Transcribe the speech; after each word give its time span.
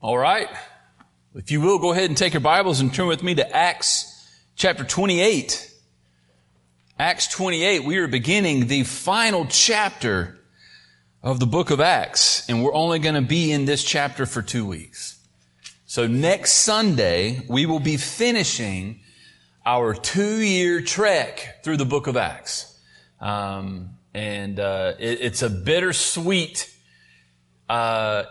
All 0.00 0.16
right. 0.16 0.48
If 1.34 1.50
you 1.50 1.60
will, 1.60 1.80
go 1.80 1.90
ahead 1.90 2.04
and 2.04 2.16
take 2.16 2.32
your 2.32 2.40
Bibles 2.40 2.78
and 2.78 2.94
turn 2.94 3.08
with 3.08 3.24
me 3.24 3.34
to 3.34 3.56
Acts 3.56 4.28
chapter 4.54 4.84
28. 4.84 5.72
Acts 7.00 7.26
28, 7.26 7.82
we 7.82 7.96
are 7.96 8.06
beginning 8.06 8.68
the 8.68 8.84
final 8.84 9.44
chapter 9.46 10.38
of 11.20 11.40
the 11.40 11.46
book 11.46 11.70
of 11.70 11.80
Acts, 11.80 12.48
and 12.48 12.62
we're 12.62 12.74
only 12.74 13.00
going 13.00 13.16
to 13.16 13.22
be 13.22 13.50
in 13.50 13.64
this 13.64 13.82
chapter 13.82 14.24
for 14.24 14.40
two 14.40 14.64
weeks. 14.64 15.18
So 15.86 16.06
next 16.06 16.52
Sunday, 16.52 17.42
we 17.48 17.66
will 17.66 17.80
be 17.80 17.96
finishing 17.96 19.00
our 19.66 19.94
two-year 19.94 20.80
trek 20.80 21.64
through 21.64 21.78
the 21.78 21.84
book 21.84 22.06
of 22.06 22.16
Acts. 22.16 22.78
Um, 23.20 23.98
and 24.14 24.60
uh, 24.60 24.92
it, 25.00 25.22
it's 25.22 25.42
a 25.42 25.50
bittersweet 25.50 26.72
uh, 27.68 28.22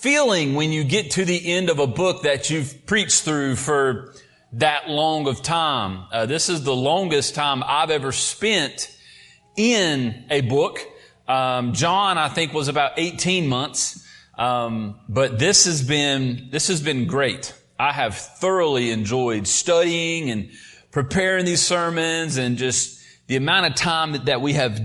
feeling 0.00 0.54
when 0.54 0.72
you 0.72 0.84
get 0.84 1.12
to 1.12 1.24
the 1.24 1.52
end 1.52 1.70
of 1.70 1.78
a 1.78 1.86
book 1.86 2.22
that 2.22 2.50
you've 2.50 2.86
preached 2.86 3.22
through 3.22 3.56
for 3.56 4.14
that 4.54 4.88
long 4.88 5.26
of 5.26 5.42
time. 5.42 6.04
Uh, 6.12 6.26
this 6.26 6.48
is 6.48 6.62
the 6.62 6.74
longest 6.74 7.34
time 7.34 7.62
I've 7.66 7.90
ever 7.90 8.12
spent 8.12 8.96
in 9.56 10.24
a 10.30 10.40
book. 10.42 10.80
Um, 11.28 11.72
John, 11.72 12.18
I 12.18 12.28
think, 12.28 12.52
was 12.52 12.68
about 12.68 12.92
18 12.96 13.46
months. 13.46 14.06
Um, 14.38 14.98
but 15.08 15.38
this 15.38 15.66
has 15.66 15.82
been 15.82 16.48
this 16.50 16.68
has 16.68 16.80
been 16.82 17.06
great. 17.06 17.54
I 17.78 17.92
have 17.92 18.16
thoroughly 18.16 18.90
enjoyed 18.90 19.46
studying 19.46 20.30
and 20.30 20.50
preparing 20.90 21.44
these 21.44 21.62
sermons 21.62 22.36
and 22.36 22.56
just 22.56 23.00
the 23.26 23.36
amount 23.36 23.66
of 23.66 23.74
time 23.74 24.12
that, 24.12 24.24
that 24.26 24.40
we 24.40 24.54
have 24.54 24.80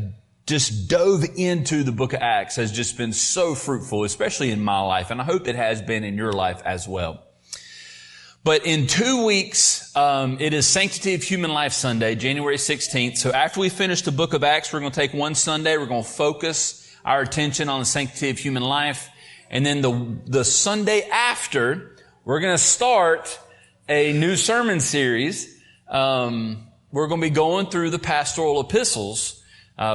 just 0.48 0.88
dove 0.88 1.26
into 1.36 1.84
the 1.84 1.92
book 1.92 2.14
of 2.14 2.22
Acts 2.22 2.56
has 2.56 2.72
just 2.72 2.98
been 2.98 3.12
so 3.12 3.54
fruitful, 3.54 4.06
especially 4.06 4.50
in 4.50 4.62
my 4.62 4.80
life, 4.80 5.12
and 5.12 5.20
I 5.20 5.26
hope 5.26 5.48
it 5.48 5.56
has 5.56 5.82
been 5.82 6.06
in 6.06 6.16
your 6.16 6.32
life 6.32 6.62
as 6.64 6.88
well. 6.88 7.22
But 8.46 8.66
in 8.66 8.88
two 8.88 9.26
weeks, 9.26 9.94
um, 9.94 10.38
it 10.40 10.54
is 10.54 10.66
Sanctity 10.66 11.16
of 11.16 11.24
Human 11.24 11.52
Life 11.52 11.74
Sunday, 11.74 12.16
January 12.16 12.56
16th. 12.56 13.18
So 13.18 13.32
after 13.34 13.60
we 13.60 13.68
finish 13.68 14.04
the 14.04 14.14
book 14.14 14.34
of 14.34 14.42
Acts, 14.46 14.72
we're 14.72 14.80
going 14.80 14.94
to 14.94 15.00
take 15.00 15.14
one 15.14 15.36
Sunday, 15.36 15.78
we're 15.78 15.86
going 15.86 16.04
to 16.04 16.10
focus 16.10 16.96
our 17.04 17.22
attention 17.22 17.68
on 17.68 17.82
the 17.82 17.86
sanctity 17.86 18.30
of 18.30 18.40
human 18.40 18.64
life. 18.64 19.10
And 19.50 19.66
then 19.66 19.82
the, 19.82 20.18
the 20.28 20.46
Sunday 20.46 21.10
after, 21.10 21.98
we're 22.24 22.40
going 22.40 22.54
to 22.54 22.64
start 22.64 23.38
a 23.90 24.14
new 24.14 24.38
sermon 24.38 24.80
series. 24.80 25.62
Um, 25.90 26.68
we're 26.94 27.08
going 27.08 27.20
to 27.20 27.28
be 27.28 27.36
going 27.36 27.66
through 27.66 27.90
the 27.90 28.00
pastoral 28.00 28.62
epistles 28.62 29.37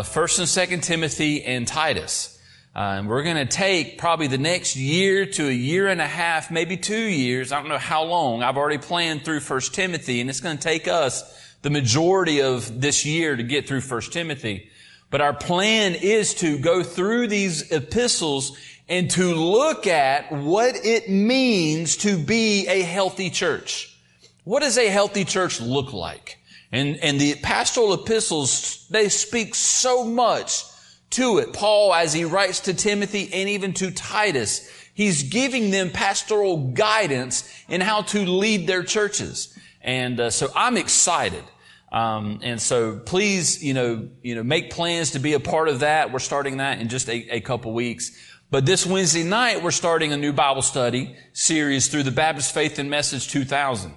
First 0.03 0.39
and 0.39 0.49
Second 0.49 0.83
Timothy 0.83 1.45
and 1.45 1.67
Titus. 1.67 2.39
Uh, 2.75 2.79
and 2.99 3.09
we're 3.09 3.23
going 3.23 3.37
to 3.37 3.45
take 3.45 3.99
probably 3.99 4.29
the 4.29 4.39
next 4.39 4.77
year 4.77 5.27
to 5.27 5.49
a 5.49 5.53
year 5.53 5.89
and 5.89 6.01
a 6.01 6.07
half, 6.07 6.51
maybe 6.51 6.77
two 6.77 6.97
years. 6.97 7.53
I 7.53 7.61
don't 7.61 7.69
know 7.69 7.77
how 7.77 8.05
long. 8.05 8.43
I've 8.43 8.57
already 8.57 8.79
planned 8.79 9.25
through 9.25 9.41
First 9.41 9.75
Timothy, 9.75 10.21
and 10.23 10.31
it's 10.31 10.41
going 10.41 10.57
to 10.57 10.63
take 10.63 10.89
us 10.89 11.23
the 11.61 11.71
majority 11.71 12.41
of 12.41 12.81
this 12.81 13.05
year 13.05 13.37
to 13.37 13.43
get 13.43 13.69
through 13.69 13.83
First 13.83 14.13
Timothy. 14.13 14.71
But 15.11 15.21
our 15.21 15.35
plan 15.35 15.95
is 15.95 16.33
to 16.37 16.59
go 16.59 16.83
through 16.83 17.27
these 17.27 17.71
epistles 17.73 18.57
and 18.89 19.11
to 19.11 19.35
look 19.35 19.87
at 19.87 20.33
what 20.33 20.75
it 20.77 21.11
means 21.11 21.99
to 21.99 22.17
be 22.17 22.67
a 22.69 22.81
healthy 22.83 23.29
church. 23.29 23.95
What 24.45 24.61
does 24.61 24.79
a 24.79 24.89
healthy 24.89 25.25
church 25.25 25.61
look 25.61 25.93
like? 25.93 26.39
And, 26.73 26.97
and 26.97 27.21
the 27.21 27.35
pastoral 27.37 27.93
epistles, 27.93 28.87
they 28.89 29.11
speak 29.11 29.55
so 29.55 30.05
much 30.05 30.65
to 31.11 31.39
it. 31.39 31.53
Paul, 31.53 31.93
as 31.93 32.15
he 32.15 32.25
writes 32.25 32.61
to 32.61 32.75
Timothy 32.75 33.31
and 33.33 33.51
even 33.51 33.75
to 33.75 33.91
Titus, 33.91 34.69
he's 34.95 35.25
giving 35.25 35.71
them 35.71 35.91
pastoral 35.91 36.73
guidance 36.73 37.49
in 37.69 37.83
how 37.83 38.03
to 38.03 38.25
lead 38.25 38.67
their 38.67 38.83
churches. 38.83 39.57
And 39.83 40.19
uh, 40.19 40.31
so 40.31 40.51
I'm 40.57 40.79
excited. 40.79 41.45
Um, 41.91 42.41
and 42.43 42.61
so 42.61 42.99
please, 42.99 43.63
you 43.63 43.75
know, 43.75 44.09
you 44.23 44.35
know, 44.35 44.43
make 44.43 44.71
plans 44.71 45.11
to 45.11 45.19
be 45.19 45.35
a 45.35 45.41
part 45.41 45.69
of 45.69 45.81
that. 45.81 46.11
We're 46.11 46.21
starting 46.21 46.57
that 46.57 46.81
in 46.81 46.89
just 46.89 47.11
a, 47.11 47.37
a 47.37 47.41
couple 47.41 47.75
weeks. 47.75 48.17
But 48.51 48.65
this 48.65 48.87
Wednesday 48.87 49.25
night, 49.25 49.63
we're 49.63 49.71
starting 49.73 50.13
a 50.13 50.17
new 50.17 50.33
Bible 50.33 50.63
study 50.63 51.17
series 51.35 51.89
through 51.89 52.05
the 52.05 52.11
Baptist 52.11 52.55
Faith 52.55 52.79
and 52.79 52.89
Message 52.89 53.29
2000. 53.29 53.93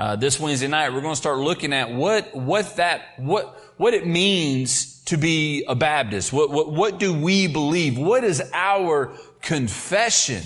Uh, 0.00 0.16
this 0.16 0.40
Wednesday 0.40 0.66
night, 0.66 0.94
we're 0.94 1.02
going 1.02 1.12
to 1.12 1.20
start 1.20 1.40
looking 1.40 1.74
at 1.74 1.92
what 1.92 2.34
what 2.34 2.76
that 2.76 3.02
what 3.18 3.60
what 3.76 3.92
it 3.92 4.06
means 4.06 5.04
to 5.04 5.18
be 5.18 5.62
a 5.68 5.74
Baptist. 5.74 6.32
What 6.32 6.48
what 6.48 6.72
what 6.72 6.98
do 6.98 7.12
we 7.12 7.48
believe? 7.48 7.98
What 7.98 8.24
is 8.24 8.42
our 8.54 9.12
confession? 9.42 10.42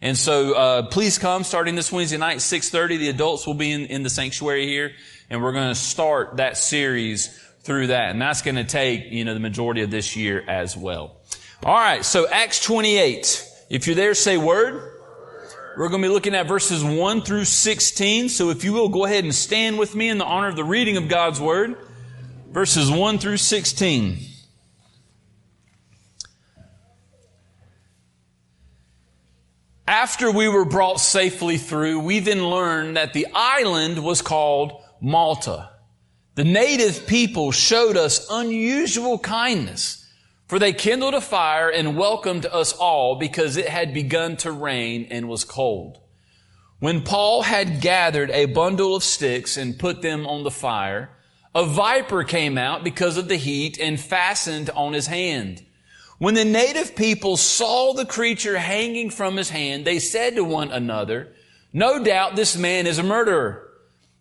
And 0.00 0.16
so, 0.16 0.54
uh, 0.54 0.82
please 0.82 1.18
come 1.18 1.42
starting 1.42 1.74
this 1.74 1.90
Wednesday 1.90 2.16
night, 2.16 2.40
six 2.40 2.70
thirty. 2.70 2.96
The 2.96 3.08
adults 3.08 3.44
will 3.44 3.54
be 3.54 3.72
in, 3.72 3.86
in 3.86 4.04
the 4.04 4.10
sanctuary 4.10 4.68
here, 4.68 4.92
and 5.30 5.42
we're 5.42 5.50
going 5.52 5.70
to 5.70 5.74
start 5.74 6.36
that 6.36 6.56
series 6.56 7.36
through 7.62 7.88
that, 7.88 8.10
and 8.10 8.22
that's 8.22 8.42
going 8.42 8.54
to 8.54 8.62
take 8.62 9.10
you 9.10 9.24
know 9.24 9.34
the 9.34 9.40
majority 9.40 9.82
of 9.82 9.90
this 9.90 10.14
year 10.14 10.44
as 10.46 10.76
well. 10.76 11.16
All 11.64 11.74
right, 11.74 12.04
so 12.04 12.28
Acts 12.28 12.62
twenty 12.62 12.98
eight. 12.98 13.44
If 13.68 13.88
you're 13.88 13.96
there, 13.96 14.14
say 14.14 14.36
word. 14.36 14.92
We're 15.76 15.90
going 15.90 16.00
to 16.00 16.08
be 16.08 16.12
looking 16.12 16.34
at 16.34 16.48
verses 16.48 16.82
1 16.82 17.20
through 17.20 17.44
16. 17.44 18.30
So 18.30 18.48
if 18.48 18.64
you 18.64 18.72
will, 18.72 18.88
go 18.88 19.04
ahead 19.04 19.24
and 19.24 19.34
stand 19.34 19.78
with 19.78 19.94
me 19.94 20.08
in 20.08 20.16
the 20.16 20.24
honor 20.24 20.48
of 20.48 20.56
the 20.56 20.64
reading 20.64 20.96
of 20.96 21.06
God's 21.06 21.38
Word. 21.38 21.76
Verses 22.50 22.90
1 22.90 23.18
through 23.18 23.36
16. 23.36 24.18
After 29.86 30.30
we 30.30 30.48
were 30.48 30.64
brought 30.64 30.98
safely 30.98 31.58
through, 31.58 32.00
we 32.00 32.20
then 32.20 32.48
learned 32.48 32.96
that 32.96 33.12
the 33.12 33.26
island 33.34 34.02
was 34.02 34.22
called 34.22 34.82
Malta. 35.02 35.68
The 36.36 36.44
native 36.44 37.06
people 37.06 37.52
showed 37.52 37.98
us 37.98 38.26
unusual 38.30 39.18
kindness 39.18 40.05
for 40.46 40.58
they 40.58 40.72
kindled 40.72 41.14
a 41.14 41.20
fire 41.20 41.68
and 41.68 41.96
welcomed 41.96 42.46
us 42.46 42.72
all 42.72 43.16
because 43.16 43.56
it 43.56 43.68
had 43.68 43.92
begun 43.92 44.36
to 44.38 44.52
rain 44.52 45.06
and 45.10 45.28
was 45.28 45.44
cold. 45.44 45.98
When 46.78 47.02
Paul 47.02 47.42
had 47.42 47.80
gathered 47.80 48.30
a 48.30 48.46
bundle 48.46 48.94
of 48.94 49.02
sticks 49.02 49.56
and 49.56 49.78
put 49.78 50.02
them 50.02 50.26
on 50.26 50.44
the 50.44 50.50
fire, 50.50 51.10
a 51.54 51.64
viper 51.64 52.22
came 52.22 52.58
out 52.58 52.84
because 52.84 53.16
of 53.16 53.28
the 53.28 53.36
heat 53.36 53.78
and 53.80 53.98
fastened 53.98 54.70
on 54.70 54.92
his 54.92 55.06
hand. 55.06 55.64
When 56.18 56.34
the 56.34 56.44
native 56.44 56.94
people 56.94 57.36
saw 57.36 57.92
the 57.92 58.06
creature 58.06 58.58
hanging 58.58 59.10
from 59.10 59.36
his 59.36 59.50
hand, 59.50 59.84
they 59.84 59.98
said 59.98 60.36
to 60.36 60.44
one 60.44 60.70
another, 60.70 61.32
no 61.72 62.02
doubt 62.02 62.36
this 62.36 62.56
man 62.56 62.86
is 62.86 62.98
a 62.98 63.02
murderer. 63.02 63.70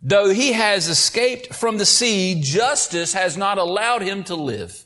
Though 0.01 0.29
he 0.29 0.53
has 0.53 0.87
escaped 0.87 1.53
from 1.53 1.77
the 1.77 1.85
sea, 1.85 2.39
justice 2.41 3.13
has 3.13 3.37
not 3.37 3.57
allowed 3.57 4.01
him 4.01 4.23
to 4.25 4.35
live. 4.35 4.85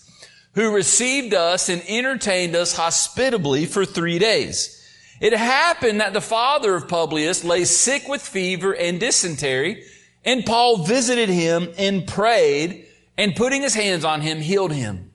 who 0.53 0.73
received 0.73 1.33
us 1.33 1.69
and 1.69 1.81
entertained 1.87 2.55
us 2.55 2.75
hospitably 2.75 3.65
for 3.65 3.85
three 3.85 4.19
days. 4.19 4.77
It 5.21 5.33
happened 5.33 6.01
that 6.01 6.13
the 6.13 6.21
father 6.21 6.75
of 6.75 6.87
Publius 6.87 7.43
lay 7.43 7.63
sick 7.63 8.07
with 8.07 8.21
fever 8.21 8.75
and 8.75 8.99
dysentery, 8.99 9.83
and 10.25 10.45
Paul 10.45 10.83
visited 10.83 11.29
him 11.29 11.69
and 11.77 12.07
prayed, 12.07 12.87
and 13.17 13.35
putting 13.35 13.61
his 13.61 13.75
hands 13.75 14.03
on 14.03 14.21
him, 14.21 14.39
healed 14.39 14.73
him. 14.73 15.11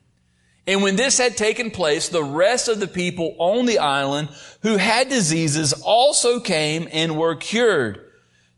And 0.65 0.81
when 0.81 0.95
this 0.95 1.17
had 1.17 1.37
taken 1.37 1.71
place, 1.71 2.09
the 2.09 2.23
rest 2.23 2.67
of 2.67 2.79
the 2.79 2.87
people 2.87 3.35
on 3.37 3.65
the 3.65 3.79
island 3.79 4.29
who 4.63 4.77
had 4.77 5.09
diseases 5.09 5.73
also 5.73 6.39
came 6.39 6.87
and 6.91 7.17
were 7.17 7.35
cured. 7.35 8.03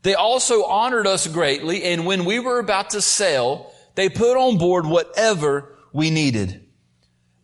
They 0.02 0.14
also 0.14 0.64
honored 0.64 1.06
us 1.06 1.26
greatly, 1.26 1.84
and 1.84 2.06
when 2.06 2.24
we 2.24 2.38
were 2.38 2.58
about 2.58 2.90
to 2.90 3.02
sail, 3.02 3.72
they 3.96 4.08
put 4.08 4.36
on 4.36 4.56
board 4.56 4.86
whatever 4.86 5.76
we 5.92 6.10
needed. 6.10 6.66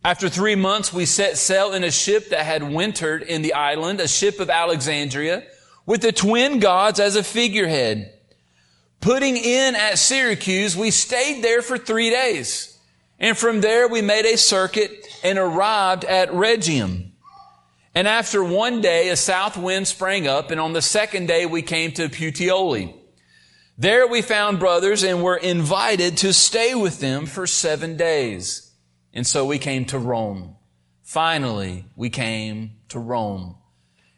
After 0.03 0.29
three 0.29 0.55
months, 0.55 0.93
we 0.93 1.05
set 1.05 1.37
sail 1.37 1.73
in 1.73 1.83
a 1.83 1.91
ship 1.91 2.29
that 2.29 2.45
had 2.45 2.63
wintered 2.63 3.23
in 3.23 3.41
the 3.41 3.53
island, 3.53 3.99
a 3.99 4.07
ship 4.07 4.39
of 4.39 4.49
Alexandria, 4.49 5.43
with 5.85 6.01
the 6.01 6.11
twin 6.11 6.59
gods 6.59 6.99
as 6.99 7.15
a 7.15 7.23
figurehead. 7.23 8.13
Putting 9.01 9.37
in 9.37 9.75
at 9.75 9.97
Syracuse, 9.97 10.75
we 10.75 10.91
stayed 10.91 11.43
there 11.43 11.61
for 11.61 11.77
three 11.77 12.09
days. 12.09 12.77
And 13.19 13.37
from 13.37 13.61
there, 13.61 13.87
we 13.87 14.01
made 14.01 14.25
a 14.25 14.37
circuit 14.37 15.07
and 15.23 15.37
arrived 15.37 16.05
at 16.05 16.31
Rhegium. 16.33 17.11
And 17.95 18.07
after 18.07 18.43
one 18.43 18.79
day, 18.81 19.09
a 19.09 19.15
south 19.15 19.57
wind 19.57 19.87
sprang 19.87 20.27
up, 20.27 20.51
and 20.51 20.59
on 20.61 20.73
the 20.73 20.81
second 20.83 21.27
day 21.27 21.47
we 21.47 21.63
came 21.63 21.91
to 21.93 22.09
Puteoli. 22.09 22.93
There 23.77 24.07
we 24.07 24.21
found 24.21 24.59
brothers 24.59 25.03
and 25.03 25.23
were 25.23 25.37
invited 25.37 26.17
to 26.17 26.33
stay 26.33 26.75
with 26.75 26.99
them 26.99 27.25
for 27.25 27.47
seven 27.47 27.97
days. 27.97 28.66
And 29.17 29.25
so 29.25 29.47
we 29.47 29.57
came 29.57 29.85
to 29.85 29.97
Rome. 29.97 30.57
Finally, 31.01 31.85
we 31.95 32.11
came 32.11 32.73
to 32.89 32.99
Rome. 32.99 33.55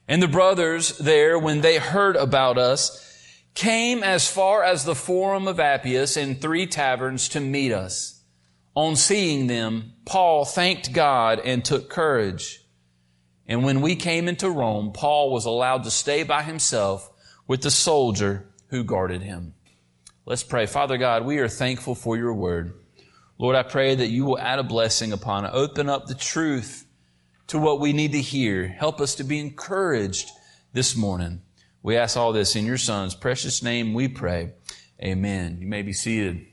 And 0.09 0.21
the 0.21 0.27
brothers 0.27 0.97
there, 0.97 1.39
when 1.39 1.61
they 1.61 1.77
heard 1.77 2.17
about 2.17 2.57
us, 2.57 3.17
came 3.53 4.03
as 4.03 4.29
far 4.29 4.61
as 4.61 4.83
the 4.83 4.93
Forum 4.93 5.47
of 5.47 5.57
Appius 5.57 6.17
in 6.17 6.35
three 6.35 6.67
taverns 6.67 7.29
to 7.29 7.39
meet 7.39 7.71
us. 7.71 8.21
On 8.75 8.97
seeing 8.97 9.47
them, 9.47 9.93
Paul 10.03 10.43
thanked 10.43 10.91
God 10.91 11.39
and 11.45 11.63
took 11.63 11.89
courage. 11.89 12.61
And 13.47 13.63
when 13.63 13.79
we 13.79 13.95
came 13.95 14.27
into 14.27 14.49
Rome, 14.49 14.91
Paul 14.91 15.31
was 15.31 15.45
allowed 15.45 15.85
to 15.85 15.91
stay 15.91 16.23
by 16.23 16.43
himself 16.43 17.09
with 17.47 17.61
the 17.61 17.71
soldier 17.71 18.49
who 18.67 18.83
guarded 18.83 19.21
him. 19.21 19.53
Let's 20.25 20.43
pray. 20.43 20.65
Father 20.65 20.97
God, 20.97 21.25
we 21.25 21.37
are 21.37 21.47
thankful 21.47 21.95
for 21.95 22.17
your 22.17 22.33
word. 22.33 22.73
Lord, 23.39 23.55
I 23.55 23.63
pray 23.63 23.95
that 23.95 24.09
you 24.09 24.25
will 24.25 24.37
add 24.37 24.59
a 24.59 24.63
blessing 24.63 25.13
upon 25.13 25.45
it. 25.45 25.51
Open 25.53 25.87
up 25.87 26.07
the 26.07 26.13
truth 26.13 26.85
to 27.47 27.57
what 27.57 27.79
we 27.79 27.93
need 27.93 28.11
to 28.11 28.21
hear. 28.21 28.67
Help 28.67 28.99
us 28.99 29.15
to 29.15 29.23
be 29.23 29.39
encouraged 29.39 30.29
this 30.73 30.93
morning. 30.93 31.41
We 31.81 31.95
ask 31.95 32.17
all 32.17 32.33
this 32.33 32.57
in 32.57 32.65
your 32.65 32.77
son's 32.77 33.15
precious 33.15 33.63
name 33.63 33.93
we 33.93 34.09
pray. 34.09 34.51
Amen. 35.01 35.59
You 35.61 35.67
may 35.67 35.83
be 35.83 35.93
seated. 35.93 36.47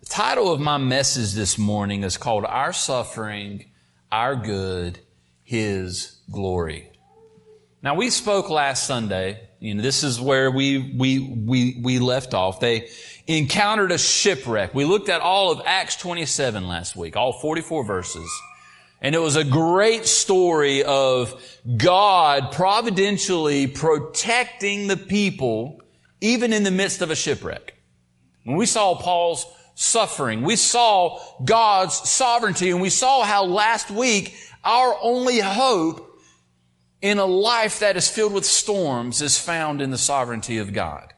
The 0.00 0.06
title 0.06 0.52
of 0.52 0.60
my 0.60 0.76
message 0.76 1.32
this 1.32 1.56
morning 1.56 2.04
is 2.04 2.18
called 2.18 2.44
Our 2.44 2.74
Suffering, 2.74 3.64
Our 4.12 4.36
Good, 4.36 5.00
His 5.44 6.18
Glory. 6.30 6.90
Now 7.82 7.94
we 7.94 8.10
spoke 8.10 8.50
last 8.50 8.86
Sunday, 8.86 9.40
you 9.60 9.74
know, 9.74 9.82
this 9.82 10.02
is 10.02 10.20
where 10.20 10.50
we, 10.50 10.94
we, 10.96 11.20
we, 11.20 11.80
we 11.82 11.98
left 11.98 12.34
off. 12.34 12.58
They 12.58 12.88
encountered 13.26 13.92
a 13.92 13.98
shipwreck. 13.98 14.74
We 14.74 14.84
looked 14.84 15.08
at 15.08 15.20
all 15.20 15.52
of 15.52 15.62
Acts 15.64 15.96
27 15.96 16.66
last 16.66 16.96
week, 16.96 17.16
all 17.16 17.32
44 17.32 17.84
verses. 17.84 18.28
And 19.00 19.14
it 19.14 19.20
was 19.20 19.36
a 19.36 19.44
great 19.44 20.06
story 20.06 20.82
of 20.82 21.40
God 21.76 22.50
providentially 22.50 23.68
protecting 23.68 24.88
the 24.88 24.96
people 24.96 25.80
even 26.20 26.52
in 26.52 26.64
the 26.64 26.72
midst 26.72 27.00
of 27.00 27.12
a 27.12 27.16
shipwreck. 27.16 27.74
When 28.42 28.56
we 28.56 28.66
saw 28.66 28.96
Paul's 28.96 29.46
suffering. 29.78 30.42
We 30.42 30.56
saw 30.56 31.20
God's 31.44 31.94
sovereignty 31.94 32.70
and 32.70 32.80
we 32.80 32.90
saw 32.90 33.22
how 33.22 33.44
last 33.44 33.92
week 33.92 34.34
our 34.64 34.96
only 35.00 35.38
hope 35.38 36.07
in 37.00 37.18
a 37.18 37.24
life 37.24 37.80
that 37.80 37.96
is 37.96 38.08
filled 38.08 38.32
with 38.32 38.44
storms 38.44 39.22
is 39.22 39.38
found 39.38 39.80
in 39.80 39.90
the 39.90 39.98
sovereignty 39.98 40.58
of 40.58 40.72
God. 40.72 41.12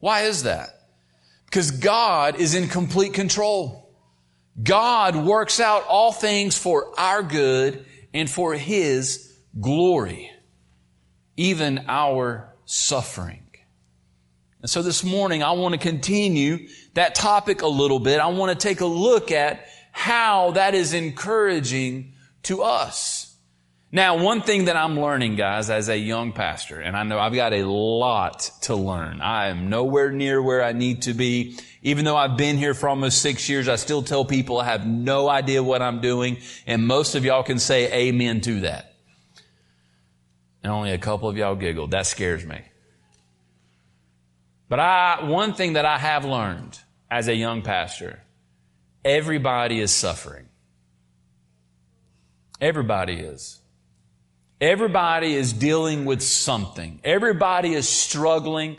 Why 0.00 0.22
is 0.22 0.42
that? 0.42 0.70
Because 1.46 1.70
God 1.70 2.36
is 2.36 2.54
in 2.54 2.68
complete 2.68 3.14
control. 3.14 3.90
God 4.60 5.16
works 5.16 5.60
out 5.60 5.86
all 5.86 6.12
things 6.12 6.58
for 6.58 6.98
our 6.98 7.22
good 7.22 7.84
and 8.12 8.28
for 8.28 8.54
His 8.54 9.32
glory, 9.60 10.30
even 11.36 11.84
our 11.88 12.52
suffering. 12.64 13.44
And 14.64 14.70
so 14.70 14.80
this 14.80 15.04
morning, 15.04 15.42
I 15.42 15.52
want 15.52 15.74
to 15.74 15.78
continue 15.78 16.68
that 16.94 17.14
topic 17.14 17.60
a 17.60 17.68
little 17.68 17.98
bit. 17.98 18.18
I 18.18 18.28
want 18.28 18.58
to 18.58 18.68
take 18.68 18.80
a 18.80 18.86
look 18.86 19.30
at 19.30 19.66
how 19.92 20.52
that 20.52 20.74
is 20.74 20.94
encouraging 20.94 22.14
to 22.44 22.62
us. 22.62 23.23
Now, 23.94 24.18
one 24.18 24.42
thing 24.42 24.64
that 24.64 24.74
I'm 24.74 24.98
learning, 24.98 25.36
guys, 25.36 25.70
as 25.70 25.88
a 25.88 25.96
young 25.96 26.32
pastor, 26.32 26.80
and 26.80 26.96
I 26.96 27.04
know 27.04 27.16
I've 27.16 27.32
got 27.32 27.52
a 27.52 27.62
lot 27.62 28.50
to 28.62 28.74
learn. 28.74 29.20
I 29.20 29.50
am 29.50 29.70
nowhere 29.70 30.10
near 30.10 30.42
where 30.42 30.64
I 30.64 30.72
need 30.72 31.02
to 31.02 31.14
be. 31.14 31.56
Even 31.80 32.04
though 32.04 32.16
I've 32.16 32.36
been 32.36 32.56
here 32.56 32.74
for 32.74 32.88
almost 32.88 33.22
six 33.22 33.48
years, 33.48 33.68
I 33.68 33.76
still 33.76 34.02
tell 34.02 34.24
people 34.24 34.58
I 34.58 34.64
have 34.64 34.84
no 34.84 35.28
idea 35.28 35.62
what 35.62 35.80
I'm 35.80 36.00
doing. 36.00 36.38
And 36.66 36.84
most 36.84 37.14
of 37.14 37.24
y'all 37.24 37.44
can 37.44 37.60
say 37.60 38.08
amen 38.08 38.40
to 38.40 38.62
that. 38.62 38.96
And 40.64 40.72
only 40.72 40.90
a 40.90 40.98
couple 40.98 41.28
of 41.28 41.36
y'all 41.36 41.54
giggled. 41.54 41.92
That 41.92 42.06
scares 42.06 42.44
me. 42.44 42.62
But 44.68 44.80
I, 44.80 45.22
one 45.22 45.54
thing 45.54 45.74
that 45.74 45.84
I 45.84 45.98
have 45.98 46.24
learned 46.24 46.80
as 47.12 47.28
a 47.28 47.34
young 47.36 47.62
pastor, 47.62 48.24
everybody 49.04 49.78
is 49.78 49.92
suffering. 49.92 50.48
Everybody 52.60 53.20
is. 53.20 53.60
Everybody 54.64 55.34
is 55.34 55.52
dealing 55.52 56.06
with 56.06 56.22
something. 56.22 56.98
Everybody 57.04 57.74
is 57.74 57.86
struggling 57.86 58.78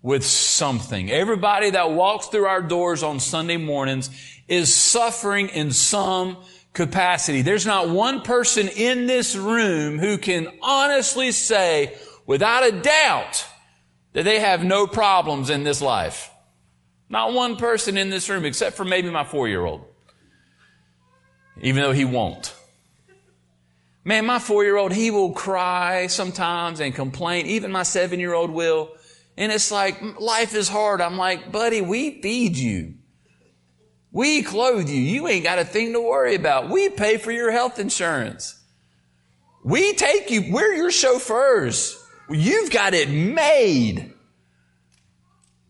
with 0.00 0.24
something. 0.24 1.10
Everybody 1.10 1.68
that 1.68 1.90
walks 1.90 2.28
through 2.28 2.46
our 2.46 2.62
doors 2.62 3.02
on 3.02 3.20
Sunday 3.20 3.58
mornings 3.58 4.08
is 4.48 4.74
suffering 4.74 5.50
in 5.50 5.72
some 5.72 6.38
capacity. 6.72 7.42
There's 7.42 7.66
not 7.66 7.90
one 7.90 8.22
person 8.22 8.68
in 8.68 9.06
this 9.06 9.36
room 9.36 9.98
who 9.98 10.16
can 10.16 10.48
honestly 10.62 11.32
say, 11.32 11.94
without 12.24 12.66
a 12.66 12.72
doubt, 12.72 13.44
that 14.14 14.22
they 14.24 14.40
have 14.40 14.64
no 14.64 14.86
problems 14.86 15.50
in 15.50 15.64
this 15.64 15.82
life. 15.82 16.30
Not 17.10 17.34
one 17.34 17.56
person 17.56 17.98
in 17.98 18.08
this 18.08 18.30
room, 18.30 18.46
except 18.46 18.74
for 18.74 18.86
maybe 18.86 19.10
my 19.10 19.24
four 19.24 19.48
year 19.48 19.66
old. 19.66 19.84
Even 21.60 21.82
though 21.82 21.92
he 21.92 22.06
won't. 22.06 22.54
Man, 24.06 24.24
my 24.24 24.38
four 24.38 24.62
year 24.62 24.76
old, 24.76 24.92
he 24.92 25.10
will 25.10 25.32
cry 25.32 26.06
sometimes 26.06 26.78
and 26.78 26.94
complain. 26.94 27.46
Even 27.46 27.72
my 27.72 27.82
seven 27.82 28.20
year 28.20 28.34
old 28.34 28.52
will. 28.52 28.92
And 29.36 29.50
it's 29.50 29.72
like, 29.72 30.00
life 30.20 30.54
is 30.54 30.68
hard. 30.68 31.00
I'm 31.00 31.16
like, 31.16 31.50
buddy, 31.50 31.80
we 31.80 32.22
feed 32.22 32.56
you. 32.56 32.94
We 34.12 34.44
clothe 34.44 34.88
you. 34.88 35.00
You 35.00 35.26
ain't 35.26 35.42
got 35.42 35.58
a 35.58 35.64
thing 35.64 35.92
to 35.92 36.00
worry 36.00 36.36
about. 36.36 36.70
We 36.70 36.88
pay 36.88 37.16
for 37.16 37.32
your 37.32 37.50
health 37.50 37.80
insurance. 37.80 38.62
We 39.64 39.94
take 39.94 40.30
you. 40.30 40.52
We're 40.52 40.74
your 40.74 40.92
chauffeurs. 40.92 42.00
You've 42.30 42.70
got 42.70 42.94
it 42.94 43.10
made. 43.10 44.14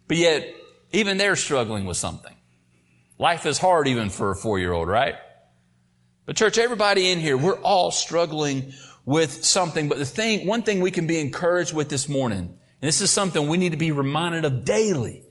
But 0.08 0.18
yet, 0.18 0.46
even 0.92 1.16
they're 1.16 1.36
struggling 1.36 1.86
with 1.86 1.96
something. 1.96 2.34
Life 3.18 3.46
is 3.46 3.56
hard 3.56 3.88
even 3.88 4.10
for 4.10 4.30
a 4.30 4.36
four 4.36 4.58
year 4.58 4.74
old, 4.74 4.88
right? 4.88 5.14
But 6.26 6.36
church, 6.36 6.58
everybody 6.58 7.10
in 7.10 7.20
here, 7.20 7.36
we're 7.36 7.60
all 7.60 7.92
struggling 7.92 8.72
with 9.04 9.44
something. 9.44 9.88
But 9.88 9.98
the 9.98 10.04
thing, 10.04 10.46
one 10.46 10.62
thing 10.62 10.80
we 10.80 10.90
can 10.90 11.06
be 11.06 11.20
encouraged 11.20 11.72
with 11.72 11.88
this 11.88 12.08
morning, 12.08 12.40
and 12.40 12.88
this 12.88 13.00
is 13.00 13.10
something 13.10 13.48
we 13.48 13.56
need 13.56 13.72
to 13.72 13.78
be 13.78 13.92
reminded 13.92 14.44
of 14.44 14.64
daily. 14.64 15.22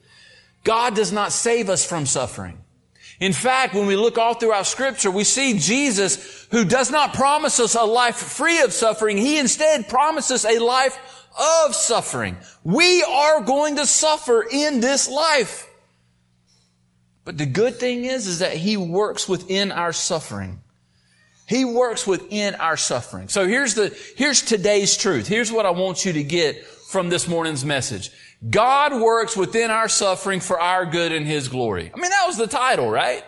God 0.64 0.96
does 0.96 1.12
not 1.12 1.32
save 1.32 1.70
us 1.70 1.86
from 1.86 2.06
suffering. 2.06 2.60
In 3.20 3.34
fact, 3.34 3.74
when 3.74 3.88
we 3.88 3.96
look 3.96 4.18
all 4.18 4.34
throughout 4.34 4.66
scripture, 4.68 5.12
we 5.12 5.24
see 5.24 5.60
Jesus 5.60 6.48
who 6.52 6.66
does 6.66 6.92
not 6.92 7.14
promise 7.14 7.60
us 7.60 7.76
a 7.76 7.84
life 7.84 8.16
free 8.16 8.62
of 8.62 8.74
suffering. 8.74 9.18
He 9.18 9.38
instead 9.38 9.88
promises 9.88 10.44
a 10.44 10.60
life 10.60 10.98
of 11.38 11.76
suffering. 11.76 12.38
We 12.64 13.04
are 13.04 13.42
going 13.42 13.78
to 13.78 13.86
suffer 13.86 14.46
in 14.50 14.80
this 14.80 15.10
life. 15.10 15.70
But 17.24 17.38
the 17.38 17.46
good 17.46 17.76
thing 17.76 18.06
is, 18.06 18.28
is 18.28 18.40
that 18.40 18.54
He 18.54 18.78
works 18.78 19.30
within 19.30 19.72
our 19.72 19.94
suffering. 19.94 20.62
He 21.48 21.64
works 21.64 22.08
within 22.08 22.56
our 22.56 22.78
suffering. 22.78 23.28
So 23.28 23.48
here's 23.48 23.76
the, 23.76 23.96
here's 24.18 24.42
today's 24.42 24.98
truth. 24.98 25.28
Here's 25.28 25.52
what 25.52 25.66
I 25.66 25.72
want 25.72 26.04
you 26.04 26.14
to 26.14 26.24
get 26.24 26.66
from 26.66 27.10
this 27.10 27.28
morning's 27.28 27.64
message. 27.64 28.10
God 28.50 29.00
works 29.00 29.38
within 29.38 29.70
our 29.70 29.88
suffering 29.88 30.40
for 30.40 30.60
our 30.60 30.86
good 30.86 31.12
and 31.12 31.26
His 31.26 31.48
glory. 31.48 31.92
I 31.94 32.00
mean, 32.00 32.10
that 32.10 32.26
was 32.26 32.38
the 32.38 32.48
title, 32.48 32.90
right? 32.90 33.24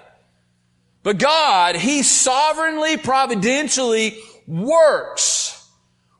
But 1.03 1.19
God, 1.19 1.75
He 1.75 2.01
sovereignly, 2.01 2.97
providentially 2.97 4.17
works 4.47 5.69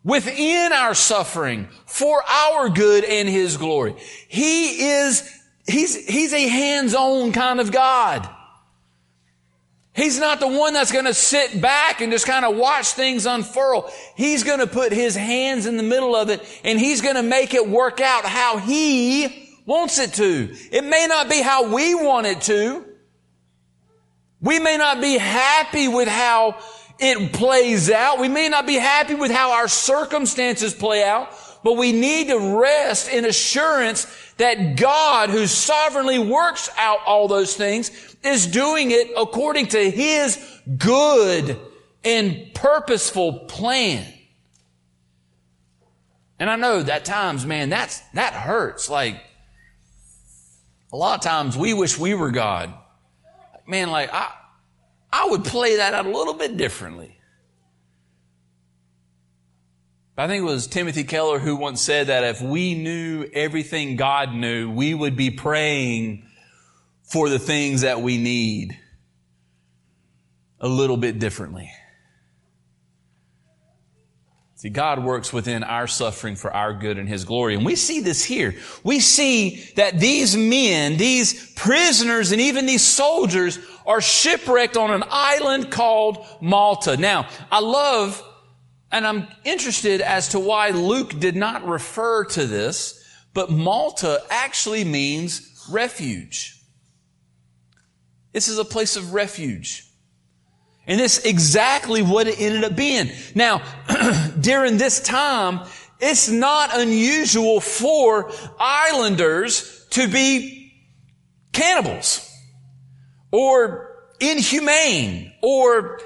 within 0.04 0.72
our 0.74 0.94
suffering 0.94 1.68
for 1.86 2.24
our 2.30 2.70
good 2.70 3.04
and 3.04 3.27
His 3.27 3.58
glory. 3.58 3.96
He 4.27 4.88
is, 4.89 5.30
He's, 5.68 5.96
He's 6.08 6.34
a 6.34 6.48
hands-on 6.48 7.32
kind 7.32 7.60
of 7.60 7.72
God. 7.72 8.30
He's 9.98 10.20
not 10.20 10.39
the 10.39 10.48
one 10.48 10.74
that's 10.74 10.92
going 10.92 11.06
to 11.06 11.13
sit 11.13 11.60
back 11.60 12.01
and 12.01 12.12
just 12.12 12.27
kind 12.27 12.46
of 12.46 12.56
watch 12.56 12.89
things 12.89 13.25
unfurl. 13.25 13.92
He's 14.16 14.44
going 14.44 14.60
to 14.60 14.68
put 14.68 14.94
His 14.94 15.16
hands 15.16 15.66
in 15.66 15.75
the 15.75 15.82
middle 15.82 16.16
of 16.16 16.30
it 16.30 16.48
and 16.63 16.80
He's 16.80 17.01
going 17.01 17.16
to 17.16 17.24
make 17.24 17.56
it 17.56 17.68
work 17.68 18.00
out 18.00 18.24
how 18.24 18.58
He 18.58 19.50
wants 19.66 19.98
it 19.98 20.13
to. 20.13 20.56
It 20.72 20.84
may 20.84 21.08
not 21.10 21.30
be 21.30 21.42
how 21.42 21.74
we 21.74 21.96
want 21.96 22.27
it 22.27 22.42
to. 22.42 22.86
We 24.39 24.60
may 24.60 24.77
not 24.77 25.01
be 25.01 25.18
happy 25.18 25.88
with 25.88 26.08
how 26.08 26.60
it 27.00 27.34
plays 27.34 27.89
out. 27.89 28.20
We 28.20 28.30
may 28.30 28.50
not 28.50 28.68
be 28.68 28.75
happy 28.75 29.16
with 29.16 29.32
how 29.32 29.54
our 29.54 29.68
circumstances 29.68 30.75
play 30.75 31.04
out, 31.04 31.34
but 31.67 31.75
we 31.75 31.91
need 31.91 32.29
to 32.29 32.57
rest 32.57 33.09
in 33.09 33.25
assurance 33.25 34.07
that 34.38 34.77
God, 34.77 35.29
who 35.29 35.45
sovereignly 35.47 36.17
works 36.17 36.69
out 36.77 37.00
all 37.05 37.27
those 37.27 37.57
things, 37.57 38.15
is 38.24 38.47
doing 38.47 38.91
it 38.91 39.12
according 39.17 39.67
to 39.67 39.91
His 39.91 40.41
good 40.77 41.59
and 42.05 42.53
purposeful 42.53 43.39
plan. 43.50 44.05
And 46.39 46.50
I 46.50 46.55
know 46.55 46.83
that 46.83 47.03
times, 47.03 47.45
man, 47.45 47.69
that's, 47.69 48.00
that 48.13 48.31
hurts. 48.31 48.89
Like, 48.89 49.21
a 50.93 50.95
lot 50.95 51.15
of 51.15 51.21
times 51.21 51.57
we 51.57 51.74
wish 51.74 52.00
we 52.00 52.13
were 52.13 52.31
God. 52.31 52.74
Man, 53.67 53.91
like, 53.91 54.09
I, 54.13 54.31
I 55.12 55.27
would 55.31 55.43
play 55.43 55.75
that 55.75 55.93
out 55.93 56.05
a 56.05 56.12
little 56.17 56.33
bit 56.33 56.55
differently. 56.55 57.16
I 60.19 60.25
think 60.25 60.41
it 60.41 60.45
was 60.45 60.65
Timothy 60.65 61.03
Keller 61.03 61.38
who 61.38 61.55
once 61.55 61.79
said 61.79 62.07
that 62.07 62.24
if 62.24 62.41
we 62.41 62.74
knew 62.74 63.29
everything 63.33 63.97
God 63.97 64.33
knew, 64.33 64.71
we 64.71 64.95
would 64.95 65.15
be 65.15 65.29
praying 65.29 66.25
for 67.03 67.29
the 67.29 67.38
things 67.38 67.81
that 67.81 68.01
we 68.01 68.17
need 68.17 68.77
a 70.59 70.67
little 70.67 70.97
bit 70.97 71.19
differently. 71.19 71.71
See, 74.55 74.69
God 74.69 75.03
works 75.03 75.31
within 75.31 75.63
our 75.63 75.86
suffering 75.86 76.36
for 76.36 76.51
our 76.51 76.74
good 76.74 76.97
and 76.97 77.07
His 77.07 77.24
glory. 77.24 77.53
And 77.53 77.63
we 77.63 77.75
see 77.75 78.00
this 78.00 78.24
here. 78.24 78.55
We 78.83 79.00
see 79.00 79.63
that 79.75 80.00
these 80.00 80.36
men, 80.36 80.97
these 80.97 81.53
prisoners, 81.53 82.31
and 82.31 82.41
even 82.41 82.65
these 82.65 82.83
soldiers 82.83 83.59
are 83.86 84.01
shipwrecked 84.01 84.75
on 84.75 84.89
an 84.89 85.03
island 85.12 85.69
called 85.69 86.25
Malta. 86.41 86.97
Now, 86.97 87.29
I 87.51 87.59
love 87.59 88.24
and 88.91 89.06
I'm 89.06 89.27
interested 89.44 90.01
as 90.01 90.29
to 90.29 90.39
why 90.39 90.70
Luke 90.70 91.20
did 91.20 91.36
not 91.36 91.65
refer 91.65 92.25
to 92.25 92.46
this, 92.46 93.03
but 93.34 93.51
Malta 93.51 94.22
actually 94.29 94.84
means 94.84 95.67
refuge. 95.70 96.62
This 98.32 98.48
is 98.48 98.58
a 98.58 98.65
place 98.65 98.96
of 98.96 99.13
refuge. 99.13 99.84
And 100.86 101.00
this 101.00 101.25
exactly 101.25 102.01
what 102.01 102.27
it 102.27 102.39
ended 102.39 102.63
up 102.63 102.75
being. 102.75 103.12
Now, 103.36 103.62
during 104.39 104.77
this 104.77 105.01
time, 105.01 105.67
it's 106.00 106.29
not 106.29 106.79
unusual 106.79 107.60
for 107.60 108.32
islanders 108.58 109.86
to 109.91 110.08
be 110.08 110.72
cannibals 111.51 112.32
or 113.32 113.96
inhumane 114.20 115.34
or 115.41 116.00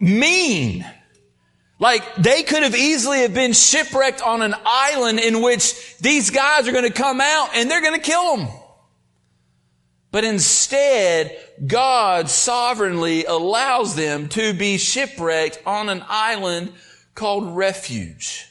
mean. 0.00 0.86
Like 1.78 2.16
they 2.16 2.42
could 2.42 2.62
have 2.62 2.74
easily 2.74 3.20
have 3.20 3.34
been 3.34 3.52
shipwrecked 3.52 4.20
on 4.20 4.42
an 4.42 4.54
island 4.64 5.20
in 5.20 5.42
which 5.42 5.96
these 5.98 6.30
guys 6.30 6.66
are 6.66 6.72
going 6.72 6.84
to 6.84 6.92
come 6.92 7.20
out 7.20 7.50
and 7.54 7.70
they're 7.70 7.82
going 7.82 7.98
to 7.98 8.00
kill 8.00 8.36
them. 8.36 8.48
But 10.10 10.24
instead, 10.24 11.38
God 11.64 12.30
sovereignly 12.30 13.26
allows 13.26 13.94
them 13.94 14.28
to 14.30 14.54
be 14.54 14.78
shipwrecked 14.78 15.62
on 15.66 15.88
an 15.88 16.02
island 16.08 16.72
called 17.14 17.56
refuge. 17.56 18.46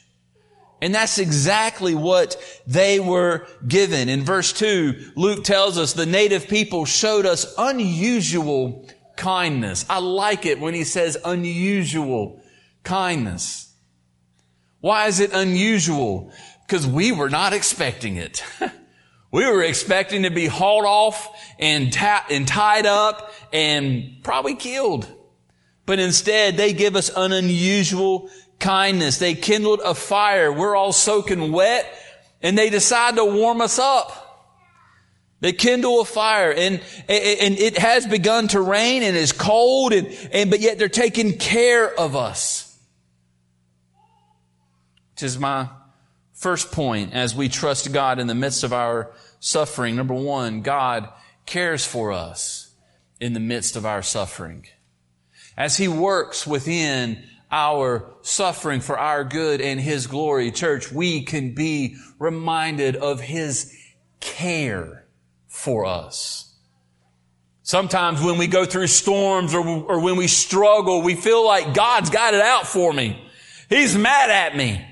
And 0.82 0.94
that's 0.94 1.18
exactly 1.18 1.96
what 1.96 2.38
they 2.68 3.00
were 3.00 3.48
given. 3.68 4.10
In 4.10 4.24
verse 4.24 4.54
2, 4.54 5.14
Luke 5.16 5.44
tells 5.44 5.80
us 5.80 5.94
the 5.94 6.06
native 6.06 6.48
people 6.48 6.86
showed 6.86 7.26
us 7.26 7.52
unusual 7.58 8.88
kindness. 9.16 9.86
I 9.90 9.98
like 10.00 10.46
it 10.46 10.60
when 10.60 10.76
he 10.76 10.84
says 10.84 11.18
unusual 11.26 12.40
kindness. 12.88 13.74
Why 14.80 15.08
is 15.08 15.20
it 15.20 15.34
unusual? 15.34 16.32
Because 16.66 16.88
we 16.88 17.12
were 17.12 17.30
not 17.30 17.54
expecting 17.54 18.16
it. 18.16 18.44
We 19.30 19.46
were 19.46 19.62
expecting 19.62 20.24
to 20.24 20.30
be 20.30 20.46
hauled 20.46 20.86
off 20.86 21.30
and, 21.60 21.92
ta- 21.92 22.26
and 22.30 22.48
tied 22.48 22.86
up 22.86 23.34
and 23.52 24.24
probably 24.24 24.56
killed. 24.56 25.06
But 25.86 26.00
instead, 26.00 26.56
they 26.56 26.74
give 26.74 26.96
us 26.96 27.10
an 27.16 27.34
unusual 27.34 28.30
kindness. 28.60 29.20
They 29.20 29.36
kindled 29.36 29.82
a 29.84 29.94
fire. 29.94 30.52
We're 30.52 30.76
all 30.76 30.94
soaking 30.94 31.52
wet 31.52 31.86
and 32.42 32.58
they 32.58 32.70
decide 32.70 33.18
to 33.18 33.26
warm 33.26 33.62
us 33.62 33.80
up. 33.80 34.24
They 35.40 35.54
kindle 35.54 36.02
a 36.02 36.06
fire 36.06 36.52
and, 36.52 36.76
and 37.08 37.60
it 37.60 37.78
has 37.78 38.08
begun 38.08 38.48
to 38.50 38.62
rain 38.62 39.04
and 39.04 39.16
it's 39.16 39.34
cold 39.34 39.94
and, 39.94 40.08
and, 40.32 40.50
but 40.50 40.62
yet 40.62 40.80
they're 40.80 40.90
taking 40.90 41.38
care 41.38 41.94
of 42.00 42.16
us. 42.16 42.67
Which 45.18 45.24
is 45.24 45.40
my 45.40 45.68
First 46.38 46.72
point 46.72 47.16
as 47.16 47.34
we 47.34 47.50
trust 47.50 47.92
God 47.92 48.20
in 48.20 48.28
the 48.28 48.36
midst 48.36 48.64
of 48.64 48.72
our 48.72 49.12
suffering. 49.40 49.96
Number 49.96 50.14
one, 50.14 50.62
God 50.62 51.10
cares 51.48 51.84
for 51.84 52.12
us 52.12 52.70
in 53.20 53.34
the 53.34 53.40
midst 53.40 53.76
of 53.76 53.88
our 53.88 54.04
suffering. 54.04 54.68
As 55.58 55.76
He 55.76 55.88
works 55.88 56.46
within 56.46 57.24
our 57.52 58.14
suffering 58.22 58.80
for 58.80 59.00
our 59.00 59.24
good 59.24 59.60
and 59.60 59.80
His 59.80 60.06
glory, 60.06 60.52
church, 60.52 60.92
we 60.92 61.24
can 61.24 61.56
be 61.56 61.96
reminded 62.20 62.96
of 62.96 63.20
His 63.20 63.76
care 64.20 65.08
for 65.48 65.88
us. 65.88 66.54
Sometimes 67.64 68.22
when 68.22 68.38
we 68.38 68.46
go 68.46 68.64
through 68.64 68.86
storms 68.86 69.56
or, 69.56 69.68
or 69.68 70.00
when 70.02 70.18
we 70.18 70.28
struggle, 70.28 71.02
we 71.02 71.16
feel 71.16 71.44
like 71.44 71.74
God's 71.74 72.12
got 72.12 72.36
it 72.36 72.42
out 72.42 72.68
for 72.68 72.94
me. 72.94 73.20
He's 73.70 73.98
mad 73.98 74.30
at 74.30 74.56
me. 74.56 74.87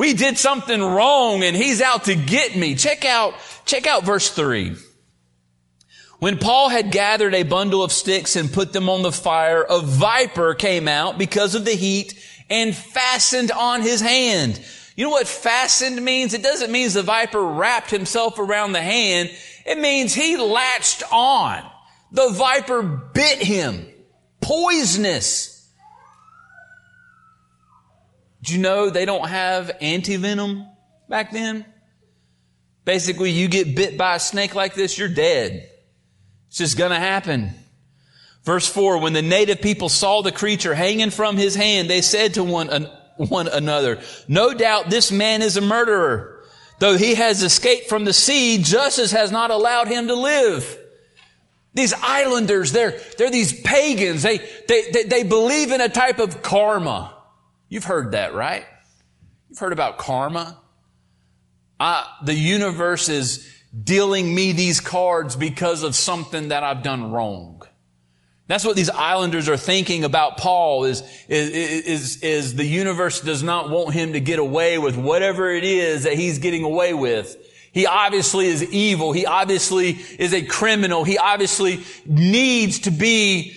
We 0.00 0.14
did 0.14 0.38
something 0.38 0.80
wrong 0.82 1.42
and 1.42 1.54
he's 1.54 1.82
out 1.82 2.04
to 2.04 2.14
get 2.14 2.56
me. 2.56 2.74
Check 2.74 3.04
out, 3.04 3.34
check 3.66 3.86
out 3.86 4.02
verse 4.02 4.30
three. 4.30 4.74
When 6.20 6.38
Paul 6.38 6.70
had 6.70 6.90
gathered 6.90 7.34
a 7.34 7.42
bundle 7.42 7.82
of 7.82 7.92
sticks 7.92 8.34
and 8.34 8.50
put 8.50 8.72
them 8.72 8.88
on 8.88 9.02
the 9.02 9.12
fire, 9.12 9.62
a 9.62 9.82
viper 9.82 10.54
came 10.54 10.88
out 10.88 11.18
because 11.18 11.54
of 11.54 11.66
the 11.66 11.74
heat 11.74 12.18
and 12.48 12.74
fastened 12.74 13.50
on 13.50 13.82
his 13.82 14.00
hand. 14.00 14.58
You 14.96 15.04
know 15.04 15.10
what 15.10 15.28
fastened 15.28 16.02
means? 16.02 16.32
It 16.32 16.42
doesn't 16.42 16.72
mean 16.72 16.88
the 16.88 17.02
viper 17.02 17.44
wrapped 17.44 17.90
himself 17.90 18.38
around 18.38 18.72
the 18.72 18.80
hand. 18.80 19.30
It 19.66 19.78
means 19.78 20.14
he 20.14 20.38
latched 20.38 21.02
on. 21.12 21.62
The 22.10 22.30
viper 22.30 22.82
bit 22.82 23.42
him. 23.42 23.86
Poisonous. 24.40 25.59
Do 28.42 28.54
you 28.54 28.60
know 28.60 28.90
they 28.90 29.04
don't 29.04 29.28
have 29.28 29.70
anti-venom 29.80 30.66
back 31.08 31.32
then? 31.32 31.64
Basically, 32.84 33.30
you 33.30 33.48
get 33.48 33.76
bit 33.76 33.98
by 33.98 34.16
a 34.16 34.20
snake 34.20 34.54
like 34.54 34.74
this, 34.74 34.96
you're 34.98 35.08
dead. 35.08 35.68
It's 36.48 36.58
just 36.58 36.78
gonna 36.78 36.98
happen. 36.98 37.52
Verse 38.44 38.66
4, 38.66 38.98
when 38.98 39.12
the 39.12 39.22
native 39.22 39.60
people 39.60 39.88
saw 39.88 40.22
the 40.22 40.32
creature 40.32 40.74
hanging 40.74 41.10
from 41.10 41.36
his 41.36 41.54
hand, 41.54 41.90
they 41.90 42.00
said 42.00 42.34
to 42.34 42.44
one, 42.44 42.68
one 43.16 43.48
another, 43.48 44.00
no 44.26 44.54
doubt 44.54 44.88
this 44.88 45.12
man 45.12 45.42
is 45.42 45.56
a 45.56 45.60
murderer. 45.60 46.42
Though 46.78 46.96
he 46.96 47.14
has 47.16 47.42
escaped 47.42 47.90
from 47.90 48.06
the 48.06 48.14
sea, 48.14 48.62
justice 48.62 49.12
has 49.12 49.30
not 49.30 49.50
allowed 49.50 49.88
him 49.88 50.08
to 50.08 50.14
live. 50.14 50.78
These 51.74 51.92
islanders, 51.92 52.72
they're, 52.72 52.98
they're 53.18 53.30
these 53.30 53.60
pagans. 53.60 54.22
They, 54.22 54.38
they, 54.66 54.90
they, 54.90 55.02
they 55.04 55.22
believe 55.22 55.70
in 55.70 55.82
a 55.82 55.90
type 55.90 56.18
of 56.18 56.42
karma. 56.42 57.14
You've 57.70 57.84
heard 57.84 58.12
that, 58.12 58.34
right? 58.34 58.66
You've 59.48 59.58
heard 59.58 59.72
about 59.72 59.96
karma. 59.96 60.58
I, 61.78 62.04
the 62.24 62.34
universe 62.34 63.08
is 63.08 63.48
dealing 63.84 64.34
me 64.34 64.52
these 64.52 64.80
cards 64.80 65.36
because 65.36 65.82
of 65.84 65.94
something 65.94 66.48
that 66.48 66.62
I've 66.62 66.82
done 66.82 67.12
wrong. 67.12 67.62
That's 68.48 68.64
what 68.64 68.74
these 68.74 68.90
islanders 68.90 69.48
are 69.48 69.56
thinking 69.56 70.02
about 70.02 70.36
Paul 70.36 70.82
is, 70.84 71.02
is, 71.28 71.50
is, 71.86 72.22
is 72.22 72.56
the 72.56 72.64
universe 72.64 73.20
does 73.20 73.44
not 73.44 73.70
want 73.70 73.94
him 73.94 74.14
to 74.14 74.20
get 74.20 74.40
away 74.40 74.76
with 74.76 74.96
whatever 74.96 75.48
it 75.48 75.62
is 75.62 76.02
that 76.02 76.14
he's 76.14 76.40
getting 76.40 76.64
away 76.64 76.92
with. 76.92 77.36
He 77.70 77.86
obviously 77.86 78.46
is 78.46 78.64
evil. 78.72 79.12
He 79.12 79.24
obviously 79.24 79.90
is 80.18 80.34
a 80.34 80.42
criminal. 80.42 81.04
He 81.04 81.16
obviously 81.16 81.84
needs 82.04 82.80
to 82.80 82.90
be 82.90 83.56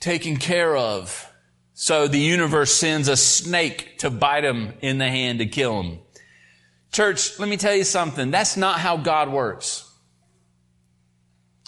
taken 0.00 0.36
care 0.36 0.76
of. 0.76 1.26
So 1.84 2.08
the 2.08 2.18
universe 2.18 2.72
sends 2.72 3.08
a 3.08 3.16
snake 3.16 3.98
to 3.98 4.08
bite 4.08 4.42
him 4.42 4.72
in 4.80 4.96
the 4.96 5.06
hand 5.06 5.40
to 5.40 5.44
kill 5.44 5.82
him. 5.82 5.98
Church, 6.92 7.38
let 7.38 7.46
me 7.46 7.58
tell 7.58 7.74
you 7.74 7.84
something. 7.84 8.30
That's 8.30 8.56
not 8.56 8.78
how 8.78 8.96
God 8.96 9.30
works. 9.30 9.86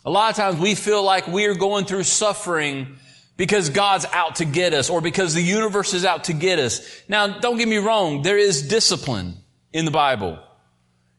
A 0.06 0.10
lot 0.10 0.30
of 0.30 0.36
times 0.36 0.58
we 0.58 0.74
feel 0.74 1.02
like 1.02 1.26
we 1.26 1.44
are 1.44 1.54
going 1.54 1.84
through 1.84 2.04
suffering 2.04 2.96
because 3.36 3.68
God's 3.68 4.06
out 4.06 4.36
to 4.36 4.46
get 4.46 4.72
us 4.72 4.88
or 4.88 5.02
because 5.02 5.34
the 5.34 5.42
universe 5.42 5.92
is 5.92 6.06
out 6.06 6.24
to 6.24 6.32
get 6.32 6.58
us. 6.58 6.80
Now, 7.10 7.38
don't 7.38 7.58
get 7.58 7.68
me 7.68 7.76
wrong. 7.76 8.22
There 8.22 8.38
is 8.38 8.66
discipline 8.66 9.36
in 9.74 9.84
the 9.84 9.90
Bible. 9.90 10.38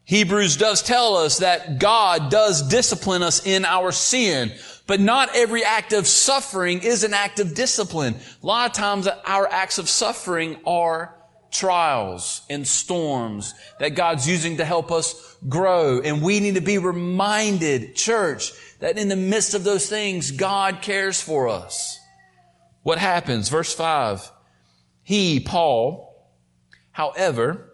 Hebrews 0.05 0.57
does 0.57 0.81
tell 0.81 1.17
us 1.17 1.37
that 1.37 1.77
God 1.77 2.31
does 2.31 2.67
discipline 2.67 3.21
us 3.21 3.45
in 3.45 3.63
our 3.63 3.91
sin. 3.91 4.53
But 4.87 5.01
not 5.01 5.35
every 5.35 5.63
act 5.63 5.91
of 5.93 6.07
suffering 6.07 6.79
is 6.81 7.03
an 7.03 7.13
act 7.13 7.39
of 7.39 7.53
discipline. 7.53 8.15
A 8.41 8.45
lot 8.45 8.69
of 8.69 8.75
times 8.75 9.07
our 9.25 9.47
acts 9.47 9.77
of 9.77 9.89
suffering 9.89 10.57
are 10.65 11.13
trials 11.51 12.41
and 12.49 12.65
storms 12.65 13.53
that 13.79 13.95
God's 13.95 14.27
using 14.27 14.57
to 14.57 14.65
help 14.65 14.91
us 14.91 15.37
grow. 15.47 15.99
And 15.99 16.21
we 16.21 16.39
need 16.39 16.55
to 16.55 16.61
be 16.61 16.77
reminded, 16.77 17.95
church, 17.95 18.53
that 18.79 18.97
in 18.97 19.09
the 19.09 19.15
midst 19.15 19.53
of 19.53 19.63
those 19.63 19.89
things, 19.89 20.31
God 20.31 20.81
cares 20.81 21.21
for 21.21 21.49
us. 21.49 21.99
What 22.83 22.97
happens? 22.97 23.49
Verse 23.49 23.73
5. 23.73 24.31
He, 25.03 25.41
Paul, 25.41 26.31
however, 26.91 27.73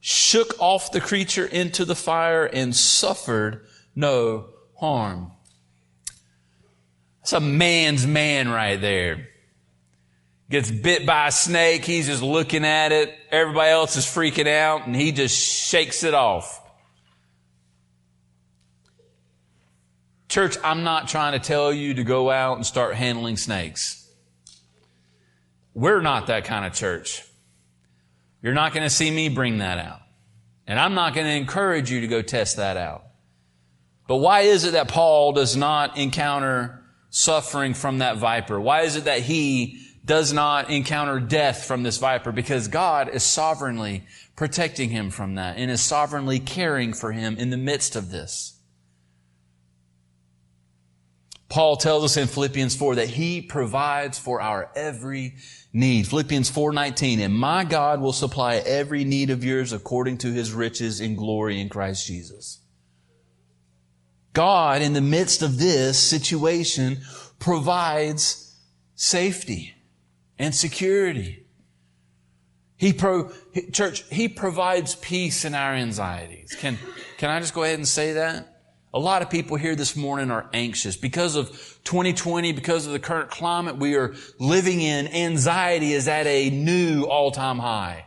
shook 0.00 0.54
off 0.58 0.92
the 0.92 1.00
creature 1.00 1.46
into 1.46 1.84
the 1.84 1.94
fire 1.94 2.44
and 2.44 2.74
suffered 2.74 3.66
no 3.94 4.50
harm. 4.78 5.32
That's 7.22 7.34
a 7.34 7.40
man's 7.40 8.06
man 8.06 8.48
right 8.48 8.80
there. 8.80 9.28
Gets 10.50 10.70
bit 10.70 11.06
by 11.06 11.28
a 11.28 11.32
snake. 11.32 11.84
He's 11.84 12.08
just 12.08 12.22
looking 12.22 12.64
at 12.64 12.92
it. 12.92 13.14
Everybody 13.30 13.70
else 13.70 13.96
is 13.96 14.04
freaking 14.04 14.48
out 14.48 14.86
and 14.86 14.94
he 14.94 15.12
just 15.12 15.38
shakes 15.38 16.02
it 16.02 16.14
off. 16.14 16.60
Church, 20.28 20.56
I'm 20.64 20.82
not 20.82 21.08
trying 21.08 21.32
to 21.32 21.38
tell 21.38 21.72
you 21.72 21.94
to 21.94 22.04
go 22.04 22.28
out 22.30 22.56
and 22.56 22.66
start 22.66 22.96
handling 22.96 23.36
snakes. 23.36 24.10
We're 25.74 26.00
not 26.00 26.26
that 26.26 26.44
kind 26.44 26.66
of 26.66 26.72
church. 26.72 27.24
You're 28.42 28.54
not 28.54 28.74
going 28.74 28.82
to 28.82 28.90
see 28.90 29.10
me 29.10 29.28
bring 29.28 29.58
that 29.58 29.78
out. 29.78 30.00
And 30.66 30.78
I'm 30.78 30.94
not 30.94 31.14
going 31.14 31.26
to 31.26 31.32
encourage 31.32 31.90
you 31.90 32.00
to 32.00 32.08
go 32.08 32.20
test 32.20 32.56
that 32.56 32.76
out. 32.76 33.04
But 34.08 34.16
why 34.16 34.40
is 34.40 34.64
it 34.64 34.72
that 34.72 34.88
Paul 34.88 35.32
does 35.32 35.56
not 35.56 35.96
encounter 35.96 36.81
suffering 37.12 37.74
from 37.74 37.98
that 37.98 38.16
viper? 38.16 38.60
Why 38.60 38.80
is 38.80 38.96
it 38.96 39.04
that 39.04 39.20
he 39.20 39.86
does 40.04 40.32
not 40.32 40.70
encounter 40.70 41.20
death 41.20 41.64
from 41.64 41.84
this 41.84 41.98
viper? 41.98 42.32
Because 42.32 42.66
God 42.66 43.08
is 43.10 43.22
sovereignly 43.22 44.04
protecting 44.34 44.88
him 44.90 45.10
from 45.10 45.36
that 45.36 45.58
and 45.58 45.70
is 45.70 45.80
sovereignly 45.80 46.40
caring 46.40 46.92
for 46.92 47.12
him 47.12 47.36
in 47.36 47.50
the 47.50 47.56
midst 47.56 47.94
of 47.94 48.10
this. 48.10 48.58
Paul 51.48 51.76
tells 51.76 52.02
us 52.02 52.16
in 52.16 52.28
Philippians 52.28 52.74
4 52.74 52.94
that 52.94 53.08
he 53.08 53.42
provides 53.42 54.18
for 54.18 54.40
our 54.40 54.70
every 54.74 55.34
need. 55.70 56.08
Philippians 56.08 56.50
4:19 56.50 57.20
and 57.20 57.34
my 57.34 57.62
God 57.64 58.00
will 58.00 58.14
supply 58.14 58.56
every 58.56 59.04
need 59.04 59.28
of 59.28 59.44
yours 59.44 59.70
according 59.70 60.16
to 60.18 60.32
his 60.32 60.52
riches 60.52 60.98
in 60.98 61.14
glory 61.14 61.60
in 61.60 61.68
Christ 61.68 62.06
Jesus. 62.06 62.61
God 64.32 64.82
in 64.82 64.92
the 64.92 65.00
midst 65.00 65.42
of 65.42 65.58
this 65.58 65.98
situation 65.98 67.00
provides 67.38 68.56
safety 68.94 69.74
and 70.38 70.54
security. 70.54 71.46
He 72.76 72.92
pro, 72.92 73.30
church, 73.72 74.04
he 74.10 74.28
provides 74.28 74.96
peace 74.96 75.44
in 75.44 75.54
our 75.54 75.74
anxieties. 75.74 76.56
Can, 76.58 76.78
can 77.18 77.30
I 77.30 77.38
just 77.38 77.54
go 77.54 77.62
ahead 77.62 77.78
and 77.78 77.86
say 77.86 78.14
that? 78.14 78.48
A 78.94 78.98
lot 78.98 79.22
of 79.22 79.30
people 79.30 79.56
here 79.56 79.74
this 79.74 79.96
morning 79.96 80.30
are 80.30 80.50
anxious 80.52 80.96
because 80.96 81.36
of 81.36 81.48
2020, 81.84 82.52
because 82.52 82.86
of 82.86 82.92
the 82.92 82.98
current 82.98 83.30
climate 83.30 83.76
we 83.76 83.94
are 83.94 84.14
living 84.38 84.80
in. 84.80 85.08
Anxiety 85.08 85.92
is 85.92 86.08
at 86.08 86.26
a 86.26 86.50
new 86.50 87.04
all-time 87.04 87.58
high. 87.58 88.06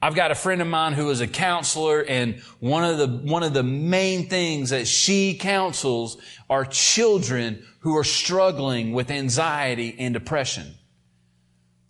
I've 0.00 0.14
got 0.14 0.30
a 0.30 0.36
friend 0.36 0.62
of 0.62 0.68
mine 0.68 0.92
who 0.92 1.10
is 1.10 1.20
a 1.20 1.26
counselor 1.26 2.04
and 2.04 2.40
one 2.60 2.84
of 2.84 2.98
the, 2.98 3.08
one 3.08 3.42
of 3.42 3.52
the 3.52 3.64
main 3.64 4.28
things 4.28 4.70
that 4.70 4.86
she 4.86 5.34
counsels 5.34 6.18
are 6.48 6.64
children 6.64 7.64
who 7.80 7.96
are 7.96 8.04
struggling 8.04 8.92
with 8.92 9.10
anxiety 9.10 9.96
and 9.98 10.14
depression. 10.14 10.74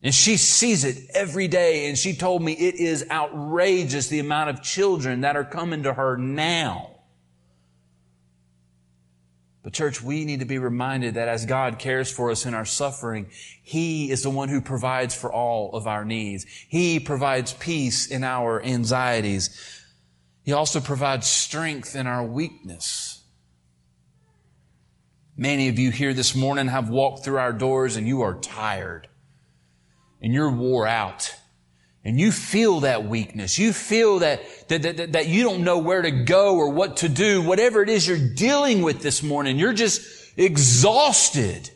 And 0.03 0.15
she 0.15 0.37
sees 0.37 0.85
it 0.85 1.11
every 1.12 1.49
day 1.49 1.88
and 1.88 1.99
she 1.99 2.15
told 2.15 2.43
me 2.43 2.53
it 2.53 2.77
is 2.77 3.05
outrageous 3.11 4.09
the 4.09 4.21
amount 4.21 4.50
of 4.50 4.62
children 4.62 5.23
that 5.23 5.37
are 5.37 5.45
coming 5.45 5.83
to 5.83 5.93
her 5.93 6.17
now 6.17 6.98
but 9.62 9.73
church, 9.73 10.03
we 10.03 10.25
need 10.25 10.41
to 10.41 10.47
be 10.47 10.59
reminded 10.59 11.15
that 11.15 11.29
as 11.29 11.45
God 11.45 11.79
cares 11.79 12.11
for 12.11 12.31
us 12.31 12.47
in 12.47 12.55
our 12.55 12.65
suffering, 12.65 13.27
He 13.62 14.11
is 14.11 14.23
the 14.23 14.31
one 14.31 14.49
who 14.49 14.61
provides 14.61 15.15
for 15.15 15.33
all 15.33 15.73
of 15.75 15.87
our 15.87 16.05
needs. 16.05 16.47
He 16.69 17.00
provides 17.00 17.53
peace 17.55 18.07
in 18.07 18.25
our 18.25 18.62
anxieties. 18.62 19.85
He 20.45 20.53
also 20.53 20.81
provides 20.81 21.27
strength 21.27 21.97
in 21.97 22.07
our 22.07 22.25
weakness. 22.25 23.23
Many 25.37 25.68
of 25.68 25.79
you 25.79 25.90
here 25.90 26.14
this 26.14 26.35
morning 26.35 26.68
have 26.68 26.88
walked 26.88 27.25
through 27.25 27.38
our 27.38 27.53
doors 27.53 27.97
and 27.97 28.09
you 28.09 28.23
are 28.23 28.35
tired 28.40 29.09
and 30.21 30.33
you're 30.33 30.51
wore 30.51 30.87
out 30.87 31.35
and 32.04 32.18
you 32.18 32.32
feel 32.32 32.80
that 32.80 33.04
weakness. 33.04 33.58
You 33.58 33.72
feel 33.72 34.20
that, 34.20 34.40
that, 34.68 34.82
that, 34.82 35.12
that, 35.12 35.26
you 35.26 35.42
don't 35.42 35.64
know 35.64 35.78
where 35.78 36.02
to 36.02 36.11
go 36.11 36.56
or 36.56 36.70
what 36.70 36.98
to 36.98 37.08
do. 37.08 37.42
Whatever 37.42 37.82
it 37.82 37.88
is 37.88 38.06
you're 38.06 38.34
dealing 38.34 38.82
with 38.82 39.02
this 39.02 39.22
morning, 39.22 39.58
you're 39.58 39.72
just 39.72 40.00
exhausted. 40.37 41.70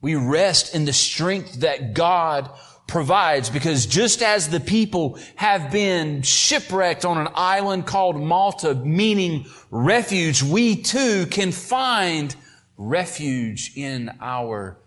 We 0.00 0.14
rest 0.14 0.74
in 0.74 0.84
the 0.84 0.92
strength 0.92 1.60
that 1.60 1.94
God 1.94 2.50
provides 2.86 3.50
because 3.50 3.84
just 3.84 4.22
as 4.22 4.48
the 4.48 4.60
people 4.60 5.18
have 5.36 5.70
been 5.70 6.22
shipwrecked 6.22 7.04
on 7.04 7.18
an 7.18 7.28
island 7.34 7.86
called 7.86 8.16
Malta, 8.20 8.74
meaning 8.74 9.46
refuge, 9.70 10.42
we 10.42 10.82
too 10.82 11.26
can 11.26 11.52
find 11.52 12.34
refuge 12.78 13.72
in 13.76 14.10
our 14.20 14.78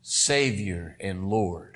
Savior 0.00 0.96
and 0.98 1.28
Lord. 1.28 1.71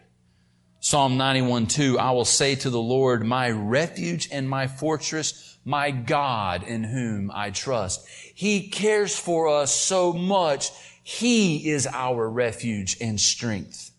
Psalm 0.87 1.17
91, 1.17 1.67
2, 1.67 1.99
I 1.99 2.13
will 2.13 2.25
say 2.25 2.55
to 2.55 2.71
the 2.71 2.81
Lord, 2.81 3.27
my 3.27 3.51
refuge 3.51 4.29
and 4.31 4.49
my 4.49 4.69
fortress, 4.69 5.59
my 5.65 5.91
God 5.91 6.63
in 6.63 6.85
whom 6.85 7.29
I 7.35 7.51
trust. 7.51 8.07
He 8.37 8.69
cares 8.69 9.19
for 9.19 9.49
us 9.49 9.75
so 9.75 10.13
much. 10.13 10.71
He 11.03 11.71
is 11.71 11.89
our 11.89 12.31
refuge 12.31 12.99
and 13.01 13.21
strength. 13.21 13.91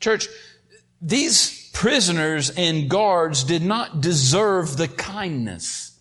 Church, 0.00 0.26
these 1.00 1.70
prisoners 1.70 2.50
and 2.50 2.90
guards 2.90 3.44
did 3.44 3.62
not 3.62 4.00
deserve 4.00 4.76
the 4.76 4.88
kindness 4.88 5.96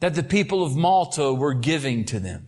that 0.00 0.14
the 0.14 0.22
people 0.22 0.64
of 0.64 0.74
Malta 0.74 1.30
were 1.34 1.52
giving 1.52 2.06
to 2.06 2.18
them. 2.18 2.46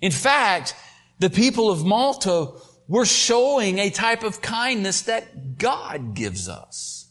In 0.00 0.10
fact, 0.10 0.74
the 1.22 1.30
people 1.30 1.70
of 1.70 1.86
Malta 1.86 2.50
were 2.88 3.06
showing 3.06 3.78
a 3.78 3.90
type 3.90 4.24
of 4.24 4.42
kindness 4.42 5.02
that 5.02 5.56
God 5.56 6.14
gives 6.14 6.48
us. 6.48 7.08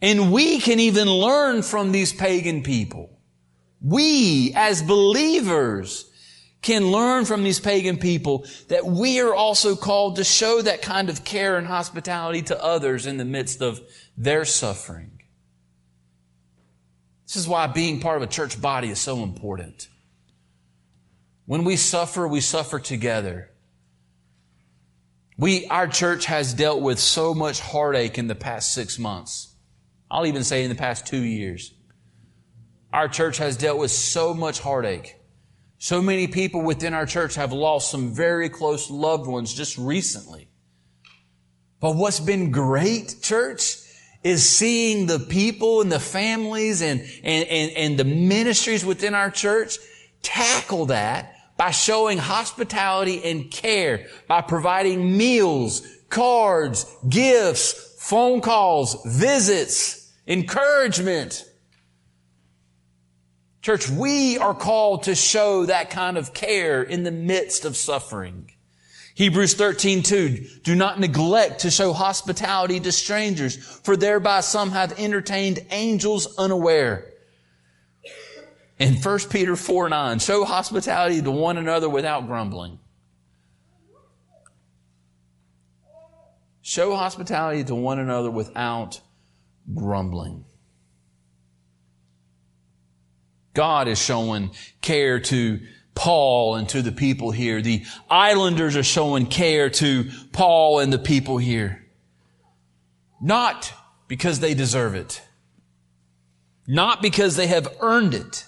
And 0.00 0.32
we 0.32 0.58
can 0.58 0.80
even 0.80 1.08
learn 1.08 1.62
from 1.62 1.92
these 1.92 2.14
pagan 2.14 2.62
people. 2.62 3.20
We, 3.82 4.54
as 4.56 4.82
believers, 4.82 6.10
can 6.62 6.90
learn 6.90 7.26
from 7.26 7.44
these 7.44 7.60
pagan 7.60 7.98
people 7.98 8.46
that 8.68 8.86
we 8.86 9.20
are 9.20 9.34
also 9.34 9.76
called 9.76 10.16
to 10.16 10.24
show 10.24 10.62
that 10.62 10.80
kind 10.80 11.10
of 11.10 11.24
care 11.24 11.58
and 11.58 11.66
hospitality 11.66 12.40
to 12.44 12.64
others 12.64 13.04
in 13.04 13.18
the 13.18 13.24
midst 13.26 13.60
of 13.60 13.82
their 14.16 14.46
suffering. 14.46 15.20
This 17.26 17.36
is 17.36 17.46
why 17.46 17.66
being 17.66 18.00
part 18.00 18.16
of 18.16 18.22
a 18.22 18.32
church 18.32 18.58
body 18.58 18.88
is 18.88 18.98
so 18.98 19.22
important. 19.22 19.88
When 21.46 21.64
we 21.64 21.76
suffer, 21.76 22.26
we 22.26 22.40
suffer 22.40 22.78
together. 22.78 23.50
We, 25.36 25.66
our 25.66 25.88
church 25.88 26.26
has 26.26 26.54
dealt 26.54 26.80
with 26.80 26.98
so 26.98 27.34
much 27.34 27.60
heartache 27.60 28.18
in 28.18 28.28
the 28.28 28.34
past 28.34 28.72
six 28.72 28.98
months. 28.98 29.54
I'll 30.10 30.26
even 30.26 30.44
say 30.44 30.62
in 30.62 30.68
the 30.68 30.76
past 30.76 31.06
two 31.06 31.22
years. 31.22 31.74
Our 32.92 33.08
church 33.08 33.38
has 33.38 33.56
dealt 33.56 33.78
with 33.78 33.90
so 33.90 34.32
much 34.32 34.60
heartache. 34.60 35.16
So 35.78 36.00
many 36.00 36.28
people 36.28 36.62
within 36.62 36.94
our 36.94 37.04
church 37.04 37.34
have 37.34 37.52
lost 37.52 37.90
some 37.90 38.14
very 38.14 38.48
close 38.48 38.90
loved 38.90 39.26
ones 39.26 39.52
just 39.52 39.76
recently. 39.76 40.48
But 41.80 41.96
what's 41.96 42.20
been 42.20 42.52
great, 42.52 43.16
church, 43.20 43.76
is 44.22 44.48
seeing 44.48 45.06
the 45.06 45.18
people 45.18 45.82
and 45.82 45.92
the 45.92 46.00
families 46.00 46.80
and, 46.80 47.00
and, 47.22 47.46
and, 47.48 47.70
and 47.72 47.98
the 47.98 48.04
ministries 48.04 48.86
within 48.86 49.14
our 49.14 49.30
church 49.30 49.76
tackle 50.22 50.86
that 50.86 51.33
by 51.56 51.70
showing 51.70 52.18
hospitality 52.18 53.22
and 53.24 53.50
care, 53.50 54.06
by 54.28 54.40
providing 54.40 55.16
meals, 55.16 55.86
cards, 56.08 56.86
gifts, 57.08 57.96
phone 57.98 58.40
calls, 58.40 59.02
visits, 59.04 60.12
encouragement. 60.26 61.44
Church, 63.62 63.88
we 63.88 64.36
are 64.36 64.54
called 64.54 65.04
to 65.04 65.14
show 65.14 65.66
that 65.66 65.90
kind 65.90 66.18
of 66.18 66.34
care 66.34 66.82
in 66.82 67.02
the 67.02 67.10
midst 67.10 67.64
of 67.64 67.76
suffering. 67.76 68.50
Hebrews 69.14 69.54
13, 69.54 70.02
2, 70.02 70.46
do 70.64 70.74
not 70.74 70.98
neglect 70.98 71.60
to 71.60 71.70
show 71.70 71.92
hospitality 71.92 72.80
to 72.80 72.90
strangers, 72.90 73.56
for 73.56 73.96
thereby 73.96 74.40
some 74.40 74.72
have 74.72 74.98
entertained 74.98 75.64
angels 75.70 76.36
unaware. 76.36 77.13
In 78.78 78.94
1 78.94 79.18
Peter 79.30 79.54
4 79.54 79.88
9, 79.88 80.18
show 80.18 80.44
hospitality 80.44 81.22
to 81.22 81.30
one 81.30 81.58
another 81.58 81.88
without 81.88 82.26
grumbling. 82.26 82.78
Show 86.60 86.96
hospitality 86.96 87.62
to 87.64 87.74
one 87.74 87.98
another 87.98 88.30
without 88.30 89.00
grumbling. 89.72 90.44
God 93.52 93.86
is 93.86 94.02
showing 94.02 94.50
care 94.80 95.20
to 95.20 95.60
Paul 95.94 96.56
and 96.56 96.68
to 96.70 96.82
the 96.82 96.90
people 96.90 97.30
here. 97.30 97.62
The 97.62 97.84
islanders 98.10 98.76
are 98.76 98.82
showing 98.82 99.26
care 99.26 99.70
to 99.70 100.10
Paul 100.32 100.80
and 100.80 100.92
the 100.92 100.98
people 100.98 101.38
here. 101.38 101.86
Not 103.20 103.72
because 104.08 104.40
they 104.40 104.54
deserve 104.54 104.94
it. 104.94 105.22
Not 106.66 107.00
because 107.00 107.36
they 107.36 107.46
have 107.46 107.68
earned 107.80 108.14
it. 108.14 108.46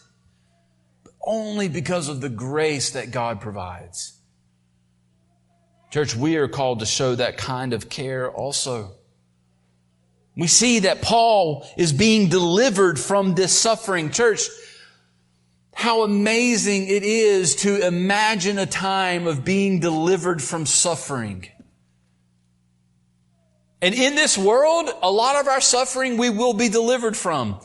Only 1.26 1.68
because 1.68 2.08
of 2.08 2.20
the 2.20 2.28
grace 2.28 2.90
that 2.90 3.10
God 3.10 3.40
provides. 3.40 4.16
Church, 5.90 6.14
we 6.14 6.36
are 6.36 6.48
called 6.48 6.80
to 6.80 6.86
show 6.86 7.14
that 7.16 7.36
kind 7.36 7.72
of 7.72 7.88
care 7.88 8.30
also. 8.30 8.92
We 10.36 10.46
see 10.46 10.80
that 10.80 11.02
Paul 11.02 11.66
is 11.76 11.92
being 11.92 12.28
delivered 12.28 13.00
from 13.00 13.34
this 13.34 13.58
suffering. 13.58 14.10
Church, 14.10 14.42
how 15.74 16.02
amazing 16.02 16.88
it 16.88 17.02
is 17.02 17.56
to 17.56 17.86
imagine 17.86 18.58
a 18.58 18.66
time 18.66 19.26
of 19.26 19.44
being 19.44 19.80
delivered 19.80 20.42
from 20.42 20.64
suffering. 20.64 21.48
And 23.82 23.94
in 23.94 24.14
this 24.14 24.38
world, 24.38 24.90
a 25.02 25.10
lot 25.10 25.36
of 25.36 25.48
our 25.48 25.60
suffering 25.60 26.16
we 26.16 26.30
will 26.30 26.54
be 26.54 26.68
delivered 26.68 27.16
from. 27.16 27.60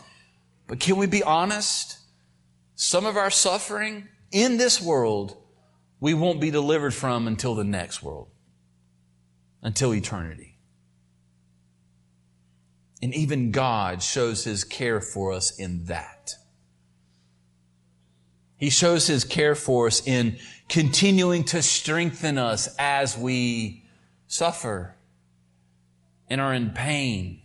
But 0.68 0.80
can 0.80 0.98
we 0.98 1.08
be 1.08 1.24
honest? 1.24 1.98
Some 2.84 3.06
of 3.06 3.16
our 3.16 3.30
suffering 3.30 4.08
in 4.32 4.58
this 4.58 4.82
world 4.82 5.38
we 6.00 6.16
won't 6.16 6.42
be 6.42 6.50
delivered 6.50 6.96
from 6.96 7.28
until 7.28 7.54
the 7.54 7.64
next 7.64 8.02
world, 8.02 8.30
until 9.62 9.94
eternity. 9.94 10.58
And 13.00 13.14
even 13.14 13.52
God 13.52 14.02
shows 14.02 14.46
his 14.46 14.64
care 14.64 15.00
for 15.00 15.32
us 15.32 15.60
in 15.60 15.86
that. 15.86 16.32
He 18.58 18.72
shows 18.72 19.06
his 19.06 19.26
care 19.26 19.54
for 19.54 19.86
us 19.86 20.08
in 20.08 20.40
continuing 20.68 21.44
to 21.46 21.62
strengthen 21.62 22.40
us 22.40 22.68
as 22.80 23.16
we 23.16 23.86
suffer 24.26 24.96
and 26.28 26.42
are 26.42 26.56
in 26.56 26.72
pain 26.72 27.41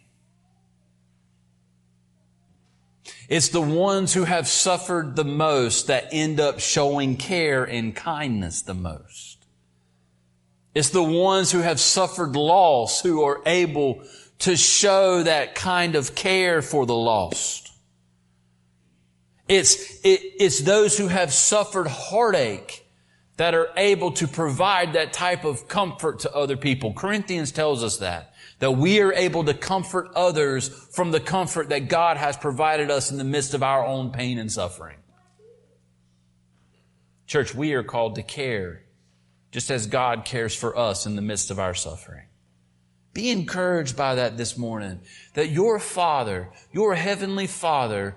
It's 3.28 3.48
the 3.48 3.60
ones 3.60 4.14
who 4.14 4.24
have 4.24 4.46
suffered 4.46 5.16
the 5.16 5.24
most 5.24 5.88
that 5.88 6.08
end 6.12 6.38
up 6.38 6.60
showing 6.60 7.16
care 7.16 7.64
and 7.64 7.94
kindness 7.94 8.62
the 8.62 8.74
most. 8.74 9.44
It's 10.74 10.90
the 10.90 11.02
ones 11.02 11.50
who 11.50 11.60
have 11.60 11.80
suffered 11.80 12.36
loss 12.36 13.00
who 13.00 13.22
are 13.24 13.40
able 13.46 14.02
to 14.40 14.56
show 14.56 15.22
that 15.22 15.54
kind 15.54 15.96
of 15.96 16.14
care 16.14 16.62
for 16.62 16.86
the 16.86 16.94
lost. 16.94 17.72
It's, 19.48 20.00
it, 20.04 20.20
it's 20.38 20.60
those 20.60 20.98
who 20.98 21.08
have 21.08 21.32
suffered 21.32 21.86
heartache 21.86 22.86
that 23.36 23.54
are 23.54 23.68
able 23.76 24.12
to 24.12 24.28
provide 24.28 24.92
that 24.92 25.12
type 25.12 25.44
of 25.44 25.68
comfort 25.68 26.20
to 26.20 26.32
other 26.34 26.56
people. 26.56 26.92
Corinthians 26.92 27.52
tells 27.52 27.82
us 27.82 27.98
that 27.98 28.34
that 28.58 28.72
we 28.72 29.00
are 29.00 29.12
able 29.12 29.44
to 29.44 29.54
comfort 29.54 30.08
others 30.14 30.68
from 30.68 31.10
the 31.10 31.20
comfort 31.20 31.68
that 31.68 31.88
God 31.88 32.16
has 32.16 32.36
provided 32.36 32.90
us 32.90 33.10
in 33.10 33.18
the 33.18 33.24
midst 33.24 33.54
of 33.54 33.62
our 33.62 33.84
own 33.84 34.10
pain 34.10 34.38
and 34.38 34.50
suffering. 34.50 34.96
Church, 37.26 37.54
we 37.54 37.74
are 37.74 37.82
called 37.82 38.14
to 38.14 38.22
care 38.22 38.82
just 39.50 39.70
as 39.70 39.86
God 39.86 40.24
cares 40.24 40.54
for 40.54 40.76
us 40.76 41.06
in 41.06 41.16
the 41.16 41.22
midst 41.22 41.50
of 41.50 41.58
our 41.58 41.74
suffering. 41.74 42.24
Be 43.14 43.30
encouraged 43.30 43.96
by 43.96 44.16
that 44.16 44.36
this 44.36 44.58
morning, 44.58 45.00
that 45.34 45.48
your 45.48 45.78
Father, 45.78 46.50
your 46.72 46.94
Heavenly 46.94 47.46
Father, 47.46 48.16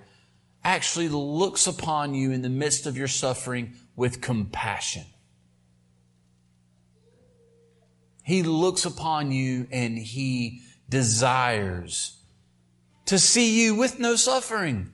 actually 0.63 1.07
looks 1.07 1.67
upon 1.67 2.13
you 2.13 2.31
in 2.31 2.41
the 2.41 2.49
midst 2.49 2.85
of 2.85 2.97
your 2.97 3.07
suffering 3.07 3.73
with 3.95 4.19
compassion. 4.19 5.05
He 8.29 8.43
looks 8.43 8.85
upon 8.85 9.31
you 9.31 9.67
and 9.71 9.97
he 9.97 10.61
desires 10.87 12.15
to 13.07 13.17
see 13.17 13.59
you 13.59 13.73
with 13.73 13.97
no 13.97 14.15
suffering. 14.15 14.91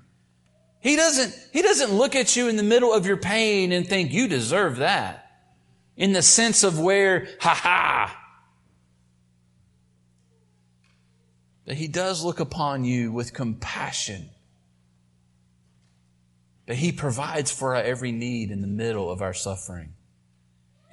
He 0.80 0.96
doesn't, 0.96 1.36
he 1.52 1.62
doesn't 1.62 1.92
look 1.92 2.16
at 2.16 2.38
you 2.38 2.48
in 2.48 2.56
the 2.56 2.64
middle 2.64 2.94
of 2.94 3.06
your 3.06 3.18
pain 3.18 3.74
and 3.74 3.86
think 3.86 4.14
you 4.14 4.30
deserve 4.30 4.78
that. 4.78 5.30
In 5.98 6.14
the 6.14 6.22
sense 6.22 6.64
of 6.64 6.80
where, 6.80 7.28
ha 7.42 7.54
ha. 7.54 8.26
But 11.66 11.76
he 11.76 11.90
does 11.90 12.24
look 12.24 12.40
upon 12.40 12.86
you 12.86 13.12
with 13.12 13.34
compassion. 13.34 14.30
But 16.66 16.78
he 16.78 16.94
provides 16.94 17.52
for 17.52 17.76
our 17.76 17.84
every 17.84 18.14
need 18.14 18.50
in 18.50 18.62
the 18.62 18.68
middle 18.68 19.12
of 19.12 19.22
our 19.22 19.34
suffering. 19.34 19.92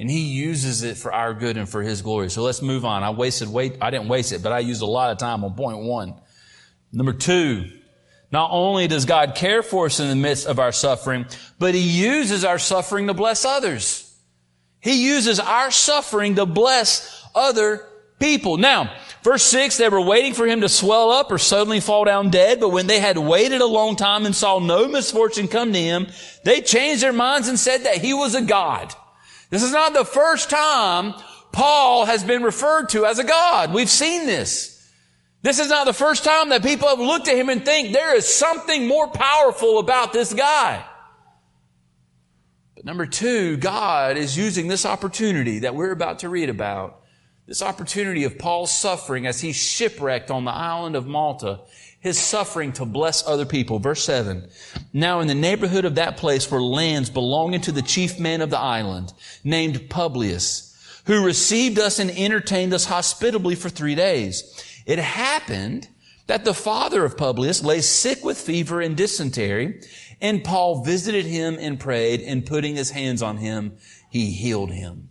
And 0.02 0.10
he 0.10 0.22
uses 0.22 0.82
it 0.82 0.96
for 0.96 1.12
our 1.12 1.32
good 1.32 1.56
and 1.56 1.68
for 1.68 1.80
his 1.80 2.02
glory. 2.02 2.28
So 2.28 2.42
let's 2.42 2.60
move 2.60 2.84
on. 2.84 3.04
I 3.04 3.10
wasted 3.10 3.48
wait, 3.48 3.76
I 3.80 3.90
didn't 3.90 4.08
waste 4.08 4.32
it, 4.32 4.42
but 4.42 4.50
I 4.50 4.58
used 4.58 4.82
a 4.82 4.86
lot 4.86 5.12
of 5.12 5.18
time 5.18 5.44
on 5.44 5.54
point 5.54 5.78
one. 5.78 6.14
Number 6.92 7.12
two, 7.12 7.70
not 8.32 8.50
only 8.50 8.88
does 8.88 9.04
God 9.04 9.36
care 9.36 9.62
for 9.62 9.86
us 9.86 10.00
in 10.00 10.08
the 10.08 10.16
midst 10.16 10.48
of 10.48 10.58
our 10.58 10.72
suffering, 10.72 11.26
but 11.60 11.74
he 11.74 11.82
uses 11.82 12.44
our 12.44 12.58
suffering 12.58 13.06
to 13.06 13.14
bless 13.14 13.44
others. 13.44 14.12
He 14.80 15.06
uses 15.06 15.38
our 15.38 15.70
suffering 15.70 16.34
to 16.34 16.46
bless 16.46 17.24
other 17.32 17.86
people. 18.18 18.56
Now, 18.56 18.92
verse 19.22 19.44
6, 19.44 19.76
they 19.76 19.88
were 19.88 20.00
waiting 20.00 20.34
for 20.34 20.48
him 20.48 20.62
to 20.62 20.68
swell 20.68 21.12
up 21.12 21.30
or 21.30 21.38
suddenly 21.38 21.78
fall 21.78 22.04
down 22.04 22.30
dead, 22.30 22.58
but 22.58 22.70
when 22.70 22.88
they 22.88 22.98
had 22.98 23.18
waited 23.18 23.60
a 23.60 23.66
long 23.66 23.94
time 23.94 24.26
and 24.26 24.34
saw 24.34 24.58
no 24.58 24.88
misfortune 24.88 25.46
come 25.46 25.72
to 25.72 25.78
him, 25.78 26.08
they 26.44 26.60
changed 26.60 27.04
their 27.04 27.12
minds 27.12 27.46
and 27.46 27.56
said 27.56 27.84
that 27.84 27.98
he 27.98 28.12
was 28.12 28.34
a 28.34 28.42
god. 28.42 28.92
This 29.52 29.62
is 29.62 29.70
not 29.70 29.92
the 29.92 30.06
first 30.06 30.48
time 30.48 31.12
Paul 31.52 32.06
has 32.06 32.24
been 32.24 32.42
referred 32.42 32.88
to 32.88 33.04
as 33.04 33.18
a 33.18 33.24
God. 33.24 33.74
We've 33.74 33.90
seen 33.90 34.24
this. 34.26 34.90
This 35.42 35.58
is 35.58 35.68
not 35.68 35.84
the 35.84 35.92
first 35.92 36.24
time 36.24 36.48
that 36.48 36.62
people 36.62 36.88
have 36.88 36.98
looked 36.98 37.28
at 37.28 37.36
him 37.36 37.50
and 37.50 37.62
think 37.62 37.92
there 37.92 38.16
is 38.16 38.26
something 38.26 38.88
more 38.88 39.08
powerful 39.08 39.78
about 39.78 40.14
this 40.14 40.32
guy. 40.32 40.82
But 42.74 42.86
number 42.86 43.04
two, 43.04 43.58
God 43.58 44.16
is 44.16 44.38
using 44.38 44.68
this 44.68 44.86
opportunity 44.86 45.58
that 45.58 45.74
we're 45.74 45.92
about 45.92 46.20
to 46.20 46.30
read 46.30 46.48
about, 46.48 47.02
this 47.46 47.60
opportunity 47.60 48.24
of 48.24 48.38
Paul's 48.38 48.72
suffering 48.72 49.26
as 49.26 49.38
he's 49.38 49.56
shipwrecked 49.56 50.30
on 50.30 50.46
the 50.46 50.50
island 50.50 50.96
of 50.96 51.06
Malta 51.06 51.60
his 52.02 52.18
suffering 52.18 52.72
to 52.72 52.84
bless 52.84 53.26
other 53.26 53.46
people. 53.46 53.78
Verse 53.78 54.04
7. 54.04 54.48
Now 54.92 55.20
in 55.20 55.28
the 55.28 55.34
neighborhood 55.34 55.84
of 55.84 55.94
that 55.94 56.16
place 56.16 56.50
were 56.50 56.60
lands 56.60 57.08
belonging 57.08 57.60
to 57.62 57.72
the 57.72 57.80
chief 57.80 58.18
man 58.18 58.40
of 58.40 58.50
the 58.50 58.58
island, 58.58 59.12
named 59.44 59.88
Publius, 59.88 60.76
who 61.06 61.24
received 61.24 61.78
us 61.78 62.00
and 62.00 62.10
entertained 62.10 62.74
us 62.74 62.84
hospitably 62.84 63.54
for 63.54 63.68
three 63.68 63.94
days. 63.94 64.82
It 64.84 64.98
happened 64.98 65.88
that 66.26 66.44
the 66.44 66.54
father 66.54 67.04
of 67.04 67.16
Publius 67.16 67.62
lay 67.62 67.80
sick 67.80 68.24
with 68.24 68.36
fever 68.36 68.80
and 68.80 68.96
dysentery, 68.96 69.80
and 70.20 70.42
Paul 70.42 70.82
visited 70.84 71.24
him 71.24 71.56
and 71.60 71.78
prayed, 71.78 72.20
and 72.20 72.44
putting 72.44 72.74
his 72.74 72.90
hands 72.90 73.22
on 73.22 73.36
him, 73.36 73.76
he 74.10 74.32
healed 74.32 74.72
him. 74.72 75.08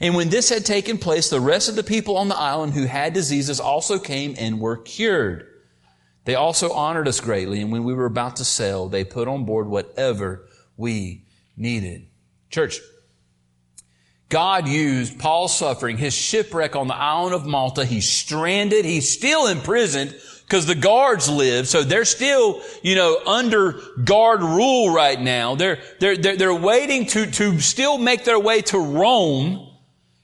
And 0.00 0.14
when 0.14 0.30
this 0.30 0.48
had 0.48 0.64
taken 0.64 0.98
place, 0.98 1.30
the 1.30 1.40
rest 1.40 1.68
of 1.68 1.74
the 1.74 1.82
people 1.82 2.16
on 2.16 2.28
the 2.28 2.38
island 2.38 2.74
who 2.74 2.86
had 2.86 3.12
diseases 3.12 3.58
also 3.58 3.98
came 3.98 4.36
and 4.38 4.60
were 4.60 4.76
cured. 4.76 5.48
They 6.24 6.34
also 6.36 6.72
honored 6.72 7.08
us 7.08 7.20
greatly, 7.20 7.60
and 7.60 7.72
when 7.72 7.84
we 7.84 7.94
were 7.94 8.06
about 8.06 8.36
to 8.36 8.44
sail, 8.44 8.88
they 8.88 9.04
put 9.04 9.26
on 9.26 9.44
board 9.44 9.66
whatever 9.66 10.48
we 10.76 11.24
needed. 11.56 12.06
Church, 12.50 12.80
God 14.28 14.68
used 14.68 15.18
Paul's 15.18 15.56
suffering, 15.56 15.98
his 15.98 16.14
shipwreck 16.14 16.76
on 16.76 16.86
the 16.86 16.94
island 16.94 17.34
of 17.34 17.44
Malta. 17.44 17.84
He's 17.84 18.08
stranded. 18.08 18.84
He's 18.84 19.12
still 19.12 19.46
imprisoned 19.46 20.14
because 20.42 20.64
the 20.64 20.74
guards 20.74 21.28
live. 21.28 21.68
So 21.68 21.82
they're 21.82 22.04
still, 22.04 22.62
you 22.82 22.94
know, 22.94 23.20
under 23.26 23.80
guard 24.04 24.42
rule 24.42 24.94
right 24.94 25.20
now. 25.20 25.54
They're, 25.54 25.80
they're, 25.98 26.16
they're, 26.16 26.36
they're 26.36 26.54
waiting 26.54 27.06
to, 27.06 27.30
to 27.30 27.60
still 27.60 27.98
make 27.98 28.24
their 28.24 28.38
way 28.38 28.62
to 28.62 28.78
Rome. 28.78 29.68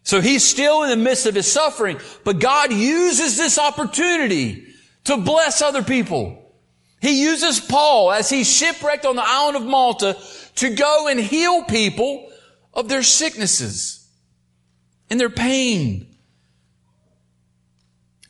So 0.04 0.20
he's 0.22 0.42
still 0.42 0.84
in 0.84 0.90
the 0.90 0.96
midst 0.96 1.26
of 1.26 1.34
his 1.34 1.50
suffering, 1.50 1.98
but 2.24 2.38
God 2.38 2.72
uses 2.72 3.36
this 3.36 3.58
opportunity 3.58 4.67
to 5.08 5.16
bless 5.16 5.62
other 5.62 5.82
people. 5.82 6.52
He 7.00 7.22
uses 7.22 7.60
Paul 7.60 8.12
as 8.12 8.28
he's 8.28 8.50
shipwrecked 8.50 9.06
on 9.06 9.16
the 9.16 9.24
island 9.24 9.56
of 9.56 9.64
Malta 9.64 10.16
to 10.56 10.74
go 10.74 11.08
and 11.08 11.18
heal 11.18 11.62
people 11.64 12.30
of 12.74 12.88
their 12.88 13.02
sicknesses 13.02 14.06
and 15.08 15.18
their 15.18 15.30
pain. 15.30 16.14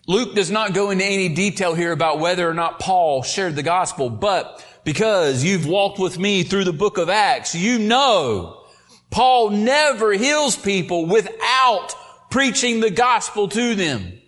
Luke 0.06 0.34
does 0.34 0.50
not 0.52 0.72
go 0.72 0.90
into 0.90 1.04
any 1.04 1.28
detail 1.28 1.74
here 1.74 1.92
about 1.92 2.20
whether 2.20 2.48
or 2.48 2.54
not 2.54 2.78
Paul 2.78 3.22
shared 3.22 3.56
the 3.56 3.62
gospel, 3.64 4.08
but 4.08 4.64
because 4.84 5.42
you've 5.42 5.66
walked 5.66 5.98
with 5.98 6.16
me 6.16 6.44
through 6.44 6.64
the 6.64 6.72
book 6.72 6.96
of 6.96 7.08
Acts, 7.08 7.54
you 7.54 7.80
know 7.80 8.62
Paul 9.10 9.50
never 9.50 10.12
heals 10.12 10.56
people 10.56 11.06
without 11.06 11.94
preaching 12.30 12.80
the 12.80 12.90
gospel 12.90 13.48
to 13.48 13.74
them. 13.74 14.20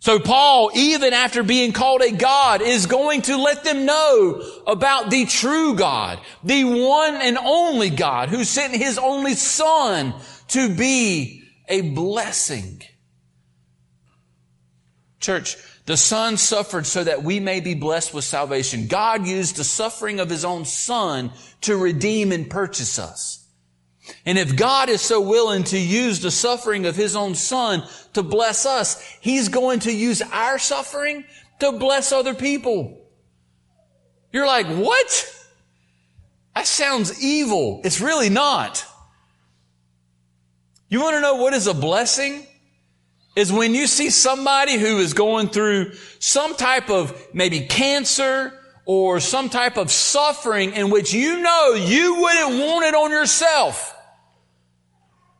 So 0.00 0.18
Paul, 0.18 0.70
even 0.74 1.12
after 1.12 1.42
being 1.42 1.72
called 1.72 2.00
a 2.00 2.10
God, 2.10 2.62
is 2.62 2.86
going 2.86 3.20
to 3.22 3.36
let 3.36 3.64
them 3.64 3.84
know 3.84 4.42
about 4.66 5.10
the 5.10 5.26
true 5.26 5.76
God, 5.76 6.18
the 6.42 6.64
one 6.64 7.16
and 7.16 7.36
only 7.36 7.90
God 7.90 8.30
who 8.30 8.44
sent 8.44 8.74
his 8.74 8.96
only 8.96 9.34
son 9.34 10.14
to 10.48 10.74
be 10.74 11.42
a 11.68 11.82
blessing. 11.82 12.82
Church, 15.20 15.58
the 15.84 15.98
son 15.98 16.38
suffered 16.38 16.86
so 16.86 17.04
that 17.04 17.22
we 17.22 17.38
may 17.38 17.60
be 17.60 17.74
blessed 17.74 18.14
with 18.14 18.24
salvation. 18.24 18.86
God 18.86 19.26
used 19.26 19.56
the 19.56 19.64
suffering 19.64 20.18
of 20.18 20.30
his 20.30 20.46
own 20.46 20.64
son 20.64 21.30
to 21.60 21.76
redeem 21.76 22.32
and 22.32 22.48
purchase 22.48 22.98
us. 22.98 23.39
And 24.26 24.38
if 24.38 24.56
God 24.56 24.88
is 24.88 25.00
so 25.00 25.20
willing 25.20 25.64
to 25.64 25.78
use 25.78 26.20
the 26.20 26.30
suffering 26.30 26.86
of 26.86 26.96
His 26.96 27.16
own 27.16 27.34
Son 27.34 27.82
to 28.12 28.22
bless 28.22 28.66
us, 28.66 29.00
He's 29.20 29.48
going 29.48 29.80
to 29.80 29.92
use 29.92 30.22
our 30.22 30.58
suffering 30.58 31.24
to 31.60 31.72
bless 31.72 32.12
other 32.12 32.34
people. 32.34 32.98
You're 34.32 34.46
like, 34.46 34.66
what? 34.66 35.36
That 36.54 36.66
sounds 36.66 37.22
evil. 37.22 37.80
It's 37.84 38.00
really 38.00 38.30
not. 38.30 38.84
You 40.88 41.00
want 41.00 41.14
to 41.14 41.20
know 41.20 41.36
what 41.36 41.54
is 41.54 41.66
a 41.66 41.74
blessing? 41.74 42.46
Is 43.36 43.52
when 43.52 43.74
you 43.74 43.86
see 43.86 44.10
somebody 44.10 44.76
who 44.76 44.98
is 44.98 45.14
going 45.14 45.48
through 45.48 45.94
some 46.18 46.56
type 46.56 46.90
of 46.90 47.16
maybe 47.32 47.60
cancer 47.60 48.52
or 48.84 49.20
some 49.20 49.48
type 49.48 49.76
of 49.76 49.90
suffering 49.90 50.72
in 50.72 50.90
which 50.90 51.12
you 51.12 51.40
know 51.40 51.74
you 51.74 52.20
wouldn't 52.20 52.58
want 52.58 52.84
it 52.84 52.94
on 52.94 53.12
yourself. 53.12 53.96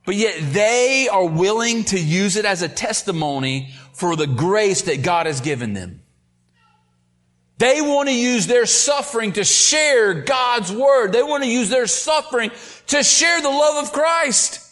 But 0.05 0.15
yet 0.17 0.37
they 0.53 1.09
are 1.09 1.27
willing 1.27 1.85
to 1.85 2.01
use 2.01 2.37
it 2.37 2.45
as 2.45 2.63
a 2.63 2.69
testimony 2.69 3.75
for 3.93 4.17
the 4.17 4.27
grace 4.27 4.83
that 4.83 5.03
God 5.03 5.27
has 5.27 5.41
given 5.41 5.75
them. 5.75 6.03
They 7.59 7.83
want 7.83 8.09
to 8.09 8.15
use 8.15 8.47
their 8.47 8.65
suffering 8.65 9.33
to 9.33 9.45
share 9.45 10.15
God's 10.15 10.73
word. 10.73 11.13
They 11.13 11.23
want 11.23 11.45
to 11.45 11.51
use 11.51 11.69
their 11.69 11.87
suffering 11.87 12.51
to 12.87 13.03
share 13.03 13.43
the 13.43 13.51
love 13.51 13.85
of 13.85 13.93
Christ. 13.93 14.67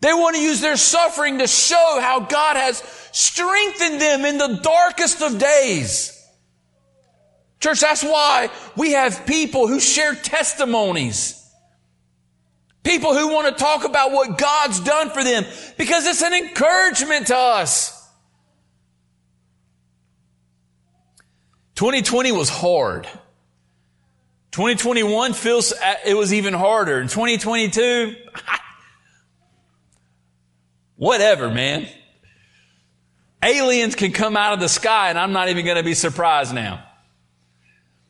They 0.00 0.12
want 0.12 0.36
to 0.36 0.42
use 0.42 0.60
their 0.60 0.76
suffering 0.76 1.38
to 1.38 1.48
show 1.48 1.98
how 2.00 2.20
God 2.20 2.56
has 2.56 2.78
strengthened 3.10 4.00
them 4.00 4.24
in 4.24 4.38
the 4.38 4.60
darkest 4.62 5.20
of 5.20 5.38
days. 5.38 6.16
Church, 7.58 7.80
that's 7.80 8.04
why 8.04 8.50
we 8.76 8.92
have 8.92 9.26
people 9.26 9.66
who 9.66 9.80
share 9.80 10.14
testimonies. 10.14 11.39
People 12.82 13.14
who 13.14 13.28
want 13.28 13.46
to 13.56 13.62
talk 13.62 13.84
about 13.84 14.10
what 14.10 14.38
God's 14.38 14.80
done 14.80 15.10
for 15.10 15.22
them 15.22 15.44
because 15.76 16.06
it's 16.06 16.22
an 16.22 16.32
encouragement 16.32 17.26
to 17.26 17.36
us. 17.36 17.96
2020 21.74 22.32
was 22.32 22.48
hard. 22.48 23.06
2021 24.52 25.34
feels 25.34 25.72
uh, 25.72 25.94
it 26.06 26.14
was 26.14 26.32
even 26.32 26.54
harder. 26.54 26.98
And 26.98 27.08
2022, 27.08 28.16
whatever, 30.96 31.50
man. 31.50 31.86
Aliens 33.42 33.94
can 33.94 34.12
come 34.12 34.36
out 34.36 34.54
of 34.54 34.60
the 34.60 34.68
sky 34.68 35.10
and 35.10 35.18
I'm 35.18 35.32
not 35.32 35.48
even 35.48 35.64
going 35.64 35.76
to 35.76 35.82
be 35.82 35.94
surprised 35.94 36.54
now. 36.54 36.84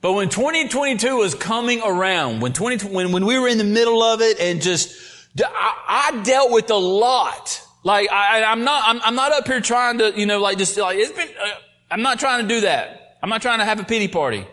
But 0.00 0.14
when 0.14 0.30
2022 0.30 1.16
was 1.16 1.34
coming 1.34 1.82
around, 1.82 2.40
when 2.40 2.52
20, 2.52 2.88
when, 2.88 3.12
when 3.12 3.26
we 3.26 3.38
were 3.38 3.48
in 3.48 3.58
the 3.58 3.64
middle 3.64 4.02
of 4.02 4.22
it 4.22 4.40
and 4.40 4.62
just, 4.62 4.98
I, 5.38 6.12
I 6.12 6.22
dealt 6.22 6.50
with 6.50 6.70
a 6.70 6.76
lot. 6.76 7.62
Like, 7.84 8.10
I, 8.10 8.42
I'm 8.44 8.64
not, 8.64 8.82
I'm, 8.86 9.00
I'm, 9.02 9.14
not 9.14 9.32
up 9.32 9.46
here 9.46 9.60
trying 9.60 9.98
to, 9.98 10.12
you 10.18 10.26
know, 10.26 10.40
like 10.40 10.58
just, 10.58 10.76
like, 10.78 10.98
it's 10.98 11.12
been, 11.12 11.28
uh, 11.28 11.50
I'm 11.90 12.02
not 12.02 12.18
trying 12.18 12.42
to 12.42 12.48
do 12.48 12.62
that. 12.62 13.18
I'm 13.22 13.28
not 13.28 13.42
trying 13.42 13.58
to 13.58 13.64
have 13.64 13.78
a 13.78 13.84
pity 13.84 14.08
party. 14.08 14.46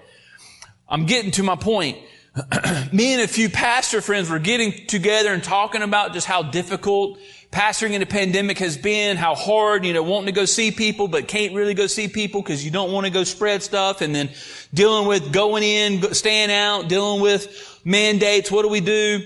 I'm 0.90 1.06
getting 1.06 1.32
to 1.32 1.44
my 1.44 1.56
point. 1.56 1.98
Me 2.94 3.14
and 3.14 3.22
a 3.22 3.28
few 3.28 3.50
pastor 3.50 4.02
friends 4.02 4.30
were 4.30 4.40
getting 4.40 4.86
together 4.88 5.34
and 5.34 5.44
talking 5.44 5.82
about 5.82 6.14
just 6.14 6.28
how 6.28 6.44
difficult 6.44 7.20
pastoring 7.52 7.92
in 7.92 8.02
a 8.02 8.06
pandemic 8.06 8.60
has 8.60 8.78
been, 8.78 9.18
how 9.18 9.34
hard, 9.34 9.86
you 9.86 9.94
know, 9.94 10.04
wanting 10.04 10.28
to 10.28 10.32
go 10.32 10.46
see 10.46 10.72
people, 10.72 11.08
but 11.08 11.28
can't 11.28 11.56
really 11.56 11.74
go 11.74 11.88
see 11.88 12.08
people 12.08 12.42
because 12.42 12.64
you 12.64 12.72
don't 12.72 12.92
want 12.92 13.06
to 13.06 13.12
go 13.12 13.24
spread 13.24 13.64
stuff. 13.64 14.02
And 14.02 14.14
then 14.14 14.30
dealing 14.74 15.08
with 15.08 15.32
going 15.32 15.64
in, 15.64 16.14
staying 16.14 16.52
out, 16.52 16.88
dealing 16.88 17.22
with 17.22 17.80
mandates. 17.84 18.52
What 18.52 18.64
do 18.64 18.70
we 18.70 18.82
do? 18.82 19.26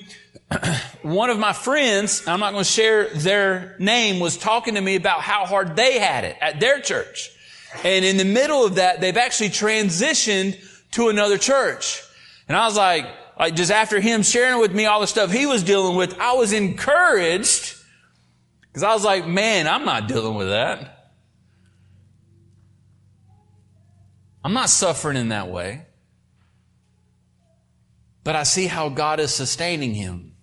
One 1.02 1.30
of 1.30 1.40
my 1.40 1.54
friends, 1.54 2.28
I'm 2.28 2.40
not 2.40 2.52
going 2.52 2.64
to 2.64 2.70
share 2.70 3.10
their 3.10 3.76
name, 3.80 4.20
was 4.20 4.38
talking 4.38 4.76
to 4.76 4.82
me 4.82 4.96
about 4.96 5.22
how 5.22 5.46
hard 5.46 5.76
they 5.76 6.00
had 6.00 6.24
it 6.24 6.38
at 6.42 6.60
their 6.60 6.80
church. 6.80 7.32
And 7.84 8.04
in 8.04 8.18
the 8.18 8.26
middle 8.26 8.66
of 8.66 8.76
that, 8.76 9.02
they've 9.02 9.18
actually 9.18 9.50
transitioned 9.50 10.60
to 10.92 11.10
another 11.10 11.38
church. 11.38 12.04
And 12.48 12.58
I 12.58 12.66
was 12.66 12.76
like, 12.76 13.08
like 13.40 13.56
just 13.56 13.72
after 13.72 14.00
him 14.00 14.24
sharing 14.24 14.60
with 14.60 14.74
me 14.74 14.86
all 14.86 15.00
the 15.00 15.08
stuff 15.08 15.32
he 15.32 15.46
was 15.46 15.64
dealing 15.64 15.96
with, 15.96 16.20
I 16.20 16.34
was 16.34 16.54
encouraged 16.54 17.76
because 18.68 18.84
I 18.84 18.94
was 18.94 19.04
like, 19.04 19.26
man, 19.26 19.68
I'm 19.68 19.86
not 19.86 20.08
dealing 20.08 20.36
with 20.36 20.50
that. 20.50 20.91
I'm 24.44 24.54
not 24.54 24.70
suffering 24.70 25.18
in 25.18 25.30
that 25.30 25.50
way. 25.50 25.86
But 28.24 28.36
I 28.36 28.44
see 28.44 28.68
how 28.68 28.90
God 28.90 29.20
is 29.20 29.34
sustaining 29.34 29.94
him 29.94 30.34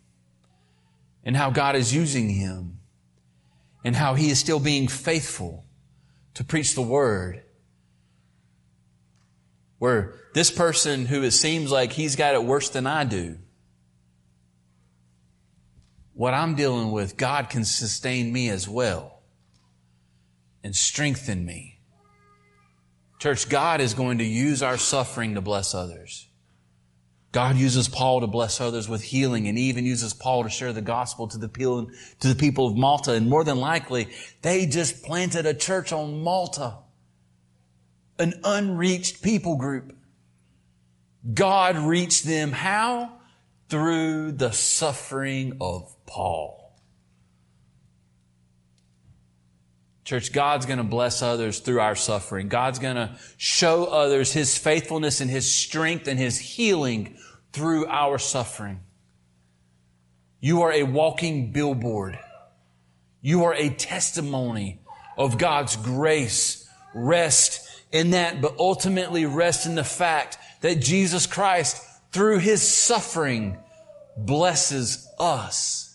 and 1.24 1.36
how 1.36 1.50
God 1.50 1.76
is 1.76 1.94
using 1.94 2.28
him 2.28 2.80
and 3.84 3.94
how 3.94 4.14
he 4.14 4.30
is 4.30 4.38
still 4.38 4.60
being 4.60 4.88
faithful 4.88 5.64
to 6.34 6.44
preach 6.44 6.74
the 6.74 6.82
word. 6.82 7.42
Where 9.78 10.14
this 10.34 10.50
person 10.50 11.06
who 11.06 11.22
it 11.22 11.30
seems 11.30 11.70
like 11.70 11.92
he's 11.92 12.16
got 12.16 12.34
it 12.34 12.42
worse 12.42 12.68
than 12.68 12.86
I 12.86 13.04
do, 13.04 13.38
what 16.14 16.34
I'm 16.34 16.56
dealing 16.56 16.90
with, 16.90 17.16
God 17.16 17.48
can 17.48 17.64
sustain 17.64 18.32
me 18.32 18.48
as 18.48 18.68
well 18.68 19.22
and 20.64 20.74
strengthen 20.74 21.44
me. 21.44 21.77
Church, 23.18 23.48
God 23.48 23.80
is 23.80 23.94
going 23.94 24.18
to 24.18 24.24
use 24.24 24.62
our 24.62 24.76
suffering 24.76 25.34
to 25.34 25.40
bless 25.40 25.74
others. 25.74 26.28
God 27.30 27.56
uses 27.56 27.88
Paul 27.88 28.20
to 28.22 28.26
bless 28.26 28.60
others 28.60 28.88
with 28.88 29.02
healing 29.02 29.48
and 29.48 29.58
even 29.58 29.84
uses 29.84 30.14
Paul 30.14 30.44
to 30.44 30.50
share 30.50 30.72
the 30.72 30.80
gospel 30.80 31.28
to 31.28 31.38
the 31.38 31.48
people, 31.48 31.90
to 32.20 32.28
the 32.28 32.34
people 32.34 32.66
of 32.66 32.76
Malta. 32.76 33.12
And 33.12 33.28
more 33.28 33.44
than 33.44 33.58
likely, 33.58 34.08
they 34.40 34.66
just 34.66 35.02
planted 35.02 35.44
a 35.44 35.52
church 35.52 35.92
on 35.92 36.22
Malta. 36.22 36.78
An 38.18 38.34
unreached 38.44 39.22
people 39.22 39.56
group. 39.56 39.94
God 41.34 41.76
reached 41.76 42.24
them 42.24 42.52
how? 42.52 43.12
Through 43.68 44.32
the 44.32 44.50
suffering 44.50 45.58
of 45.60 45.94
Paul. 46.06 46.57
Church, 50.08 50.32
God's 50.32 50.64
going 50.64 50.78
to 50.78 50.84
bless 50.84 51.20
others 51.20 51.58
through 51.58 51.80
our 51.80 51.94
suffering. 51.94 52.48
God's 52.48 52.78
going 52.78 52.96
to 52.96 53.14
show 53.36 53.84
others 53.84 54.32
His 54.32 54.56
faithfulness 54.56 55.20
and 55.20 55.30
His 55.30 55.52
strength 55.52 56.08
and 56.08 56.18
His 56.18 56.38
healing 56.38 57.18
through 57.52 57.84
our 57.88 58.16
suffering. 58.16 58.80
You 60.40 60.62
are 60.62 60.72
a 60.72 60.84
walking 60.84 61.52
billboard. 61.52 62.18
You 63.20 63.44
are 63.44 63.52
a 63.52 63.68
testimony 63.68 64.80
of 65.18 65.36
God's 65.36 65.76
grace. 65.76 66.66
Rest 66.94 67.68
in 67.92 68.12
that, 68.12 68.40
but 68.40 68.56
ultimately 68.58 69.26
rest 69.26 69.66
in 69.66 69.74
the 69.74 69.84
fact 69.84 70.38
that 70.62 70.80
Jesus 70.80 71.26
Christ, 71.26 71.84
through 72.12 72.38
His 72.38 72.62
suffering, 72.62 73.58
blesses 74.16 75.06
us. 75.18 75.87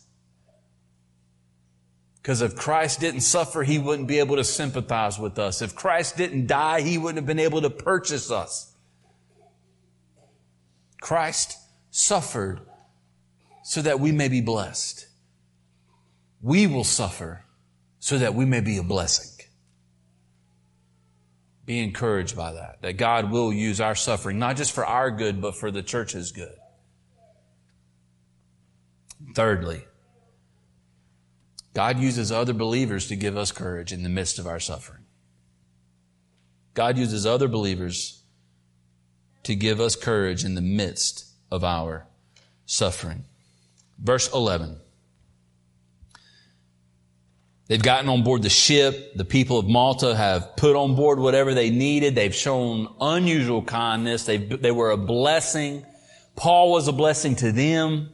Because 2.23 2.41
if 2.41 2.55
Christ 2.55 3.01
didn't 3.01 3.19
suffer, 3.19 3.63
he 3.63 3.77
wouldn't 3.77 4.07
be 4.07 4.19
able 4.19 4.37
to 4.37 4.45
sympathize 4.45 5.19
with 5.19 5.37
us. 5.37 5.61
If 5.61 5.75
Christ 5.75 6.15
didn't 6.15 6.47
die, 6.47 6.79
he 6.79 6.97
wouldn't 6.97 7.17
have 7.17 7.25
been 7.25 7.37
able 7.37 7.61
to 7.61 7.69
purchase 7.69 8.31
us. 8.31 8.73
Christ 11.01 11.57
suffered 11.91 12.61
so 13.65 13.81
that 13.81 13.99
we 13.99 14.13
may 14.13 14.29
be 14.29 14.39
blessed. 14.39 15.05
We 16.41 16.65
will 16.65 16.85
suffer 16.85 17.43
so 17.99 18.17
that 18.17 18.33
we 18.33 18.45
may 18.45 18.61
be 18.61 18.77
a 18.77 18.83
blessing. 18.83 19.45
Be 21.65 21.79
encouraged 21.79 22.37
by 22.37 22.53
that, 22.53 22.81
that 22.83 22.93
God 22.93 23.31
will 23.31 23.51
use 23.51 23.81
our 23.81 23.95
suffering, 23.95 24.39
not 24.39 24.55
just 24.55 24.71
for 24.71 24.85
our 24.85 25.11
good, 25.11 25.41
but 25.41 25.57
for 25.57 25.71
the 25.71 25.83
church's 25.83 26.31
good. 26.31 26.55
Thirdly, 29.35 29.83
God 31.73 31.99
uses 31.99 32.31
other 32.31 32.53
believers 32.53 33.07
to 33.07 33.15
give 33.15 33.35
us 33.35 33.51
courage 33.51 33.91
in 33.91 34.03
the 34.03 34.09
midst 34.09 34.37
of 34.39 34.47
our 34.47 34.59
suffering. 34.59 35.05
God 36.73 36.97
uses 36.97 37.25
other 37.25 37.47
believers 37.47 38.23
to 39.43 39.55
give 39.55 39.79
us 39.79 39.95
courage 39.95 40.43
in 40.43 40.55
the 40.55 40.61
midst 40.61 41.25
of 41.51 41.63
our 41.63 42.07
suffering. 42.65 43.25
Verse 43.99 44.31
11. 44.33 44.77
They've 47.67 47.81
gotten 47.81 48.09
on 48.09 48.23
board 48.23 48.43
the 48.43 48.49
ship. 48.49 49.15
The 49.15 49.25
people 49.25 49.57
of 49.57 49.67
Malta 49.67 50.15
have 50.15 50.55
put 50.57 50.75
on 50.75 50.95
board 50.95 51.19
whatever 51.19 51.53
they 51.53 51.69
needed. 51.69 52.13
They've 52.13 52.33
shown 52.33 52.93
unusual 52.99 53.63
kindness. 53.63 54.25
They, 54.25 54.37
they 54.37 54.71
were 54.71 54.91
a 54.91 54.97
blessing. 54.97 55.85
Paul 56.35 56.71
was 56.71 56.87
a 56.87 56.91
blessing 56.91 57.35
to 57.37 57.51
them. 57.51 58.12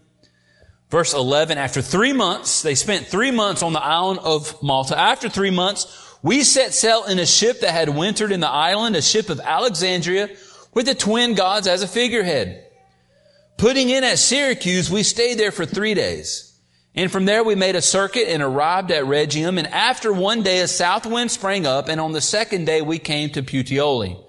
Verse 0.89 1.13
11, 1.13 1.57
after 1.57 1.81
three 1.81 2.13
months, 2.13 2.63
they 2.63 2.73
spent 2.73 3.05
three 3.07 3.29
months 3.29 3.61
on 3.61 3.73
the 3.73 3.83
island 3.83 4.19
of 4.23 4.61
Malta. 4.63 4.97
After 4.97 5.29
three 5.29 5.51
months, 5.51 6.17
we 6.23 6.43
set 6.43 6.73
sail 6.73 7.05
in 7.05 7.19
a 7.19 7.25
ship 7.25 7.61
that 7.61 7.71
had 7.71 7.89
wintered 7.89 8.31
in 8.31 8.39
the 8.39 8.49
island, 8.49 8.95
a 8.95 9.01
ship 9.01 9.29
of 9.29 9.39
Alexandria 9.39 10.29
with 10.73 10.87
the 10.87 10.95
twin 10.95 11.35
gods 11.35 11.67
as 11.67 11.83
a 11.83 11.87
figurehead. 11.87 12.65
Putting 13.57 13.89
in 13.89 14.03
at 14.03 14.17
Syracuse, 14.17 14.89
we 14.89 15.03
stayed 15.03 15.37
there 15.37 15.51
for 15.51 15.65
three 15.65 15.93
days. 15.93 16.45
And 16.95 17.11
from 17.11 17.25
there 17.25 17.43
we 17.43 17.55
made 17.55 17.75
a 17.75 17.81
circuit 17.81 18.27
and 18.27 18.41
arrived 18.41 18.89
at 18.89 19.05
Rhegium. 19.05 19.59
And 19.59 19.67
after 19.67 20.11
one 20.11 20.41
day 20.41 20.61
a 20.61 20.67
south 20.67 21.05
wind 21.05 21.29
sprang 21.29 21.67
up, 21.67 21.87
and 21.87 22.01
on 22.01 22.13
the 22.13 22.21
second 22.21 22.65
day 22.65 22.81
we 22.81 22.97
came 22.97 23.29
to 23.31 23.43
Puteoli. 23.43 24.21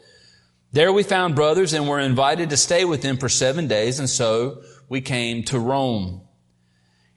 There 0.72 0.92
we 0.92 1.02
found 1.04 1.34
brothers 1.34 1.72
and 1.72 1.88
were 1.88 1.98
invited 1.98 2.50
to 2.50 2.56
stay 2.56 2.84
with 2.84 3.02
them 3.02 3.16
for 3.16 3.28
seven 3.28 3.66
days, 3.66 3.98
and 3.98 4.08
so 4.08 4.62
we 4.88 5.00
came 5.00 5.42
to 5.44 5.58
Rome. 5.58 6.20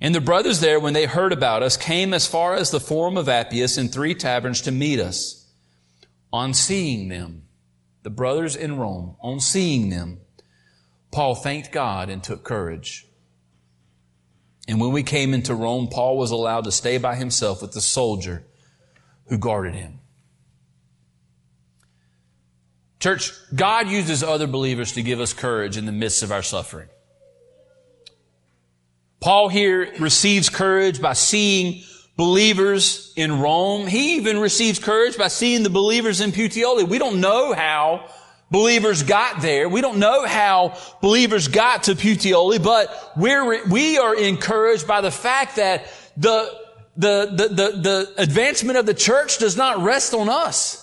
And 0.04 0.14
the 0.14 0.20
brothers 0.20 0.60
there, 0.60 0.82
when 0.82 0.92
they 0.92 1.06
heard 1.06 1.32
about 1.32 1.64
us, 1.64 1.78
came 1.78 2.14
as 2.14 2.28
far 2.28 2.56
as 2.56 2.72
the 2.72 2.82
Forum 2.82 3.16
of 3.16 3.30
Appius 3.30 3.78
in 3.78 3.88
three 3.88 4.14
taverns 4.14 4.60
to 4.64 4.72
meet 4.72 5.00
us. 5.00 5.48
On 6.34 6.54
seeing 6.54 7.08
them, 7.08 7.44
the 8.04 8.10
brothers 8.10 8.58
in 8.58 8.78
Rome, 8.78 9.16
on 9.22 9.40
seeing 9.40 9.90
them, 9.90 10.20
Paul 11.10 11.36
thanked 11.36 11.72
God 11.72 12.10
and 12.10 12.22
took 12.22 12.44
courage. 12.44 13.08
And 14.68 14.82
when 14.82 14.92
we 14.92 15.04
came 15.04 15.34
into 15.34 15.56
Rome, 15.56 15.88
Paul 15.88 16.18
was 16.18 16.32
allowed 16.32 16.66
to 16.66 16.72
stay 16.74 16.98
by 16.98 17.16
himself 17.16 17.62
with 17.62 17.72
the 17.72 17.80
soldier 17.80 18.46
who 19.28 19.38
guarded 19.38 19.74
him. 19.74 20.00
Church, 23.00 23.32
God 23.56 23.88
uses 23.88 24.22
other 24.22 24.48
believers 24.48 24.92
to 24.94 25.02
give 25.02 25.22
us 25.22 25.34
courage 25.34 25.78
in 25.78 25.86
the 25.86 25.92
midst 25.94 26.24
of 26.24 26.32
our 26.32 26.44
suffering. 26.44 26.90
Paul 29.24 29.48
here 29.48 29.90
receives 30.02 30.50
courage 30.50 31.02
by 31.02 31.14
seeing 31.14 31.84
believers 32.18 33.14
in 33.16 33.40
Rome. 33.40 33.88
He 33.88 34.18
even 34.18 34.38
receives 34.38 34.80
courage 34.80 35.18
by 35.18 35.30
seeing 35.30 35.64
the 35.64 35.70
believers 35.70 36.20
in 36.20 36.34
Puteoli. 36.34 36.86
We 36.86 36.98
don't 36.98 37.22
know 37.22 37.54
how 37.54 38.10
believers 38.52 39.02
got 39.02 39.42
there. 39.42 39.70
We 39.70 39.80
don't 39.80 40.00
know 40.00 40.26
how 40.26 40.78
believers 41.00 41.48
got 41.48 41.84
to 41.84 41.96
Puteoli, 41.96 42.62
but 42.62 43.14
we're, 43.16 43.66
we 43.70 43.98
are 43.98 44.14
encouraged 44.14 44.88
by 44.88 45.00
the 45.00 45.10
fact 45.10 45.56
that 45.56 45.86
the, 46.18 46.54
the, 46.98 47.28
the, 47.34 47.48
the, 47.48 47.78
the 47.78 48.14
advancement 48.18 48.78
of 48.78 48.86
the 48.86 48.94
church 48.94 49.38
does 49.38 49.56
not 49.56 49.82
rest 49.82 50.14
on 50.14 50.28
us. 50.28 50.83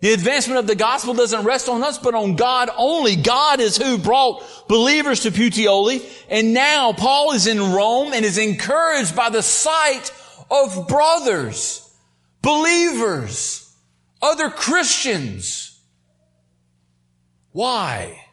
The 0.00 0.12
advancement 0.12 0.58
of 0.58 0.66
the 0.66 0.74
gospel 0.74 1.14
doesn't 1.14 1.44
rest 1.44 1.68
on 1.68 1.82
us, 1.82 1.98
but 1.98 2.14
on 2.14 2.36
God 2.36 2.70
only. 2.76 3.16
God 3.16 3.60
is 3.60 3.76
who 3.76 3.98
brought 3.98 4.42
believers 4.66 5.20
to 5.20 5.30
Puteoli. 5.30 6.02
And 6.28 6.54
now 6.54 6.92
Paul 6.92 7.32
is 7.32 7.46
in 7.46 7.58
Rome 7.72 8.12
and 8.12 8.24
is 8.24 8.38
encouraged 8.38 9.14
by 9.14 9.28
the 9.28 9.42
sight 9.42 10.12
of 10.50 10.88
brothers, 10.88 11.94
believers, 12.42 13.74
other 14.22 14.48
Christians 14.48 15.70
why? 17.52 18.24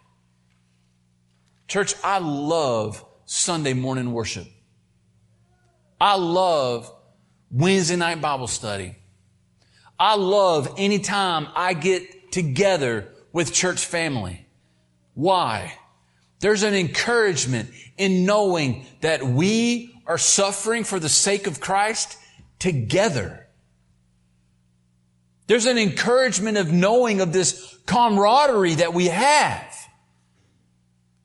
Church, 1.67 1.95
I 2.03 2.19
love 2.19 3.03
Sunday 3.25 3.73
morning 3.73 4.13
worship. 4.13 4.47
I 5.99 6.15
love 6.15 6.91
Wednesday 7.51 7.95
night 7.95 8.21
Bible 8.21 8.47
study. 8.47 8.95
I 9.99 10.15
love 10.15 10.75
anytime 10.77 11.47
I 11.55 11.73
get 11.73 12.31
together 12.31 13.09
with 13.33 13.53
church 13.53 13.85
family. 13.85 14.45
Why? 15.13 15.73
There's 16.39 16.63
an 16.63 16.75
encouragement 16.75 17.71
in 17.97 18.25
knowing 18.25 18.85
that 19.01 19.23
we 19.23 19.93
are 20.05 20.17
suffering 20.17 20.83
for 20.83 20.99
the 20.99 21.09
sake 21.09 21.47
of 21.47 21.59
Christ 21.59 22.17
together. 22.59 23.47
There's 25.47 25.65
an 25.65 25.77
encouragement 25.77 26.57
of 26.57 26.71
knowing 26.71 27.21
of 27.21 27.33
this 27.33 27.75
camaraderie 27.85 28.75
that 28.75 28.93
we 28.93 29.07
have. 29.07 29.73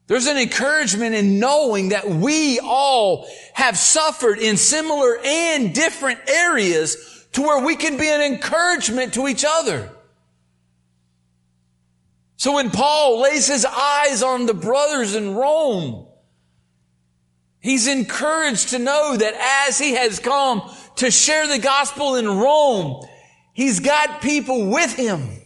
There's 0.07 0.27
an 0.27 0.37
encouragement 0.37 1.15
in 1.15 1.39
knowing 1.39 1.91
that 1.91 2.09
we 2.09 2.61
all 2.61 3.27
have 3.55 3.77
suffered 3.77 4.39
in 4.39 4.57
similar 4.57 5.19
and 5.25 5.75
different 5.75 6.21
areas 6.29 7.12
to 7.33 7.43
where 7.43 7.65
we 7.65 7.77
can 7.77 7.97
be 7.97 8.09
an 8.09 8.21
encouragement 8.21 9.15
to 9.15 9.29
each 9.29 9.45
other. 9.47 9.91
So 12.37 12.55
when 12.55 12.71
Paul 12.71 13.21
lays 13.21 13.47
his 13.47 13.65
eyes 13.65 14.23
on 14.23 14.47
the 14.47 14.55
brothers 14.55 15.15
in 15.15 15.35
Rome, 15.35 16.07
he's 17.61 17.87
encouraged 17.87 18.71
to 18.71 18.79
know 18.79 19.17
that 19.17 19.67
as 19.69 19.79
he 19.79 19.95
has 19.95 20.19
come 20.19 20.63
to 20.97 21.11
share 21.11 21.47
the 21.47 21.59
gospel 21.59 22.17
in 22.17 22.27
Rome, 22.27 23.07
he's 23.53 23.81
got 23.81 24.21
people 24.21 24.71
with 24.71 24.95
him 24.95 25.43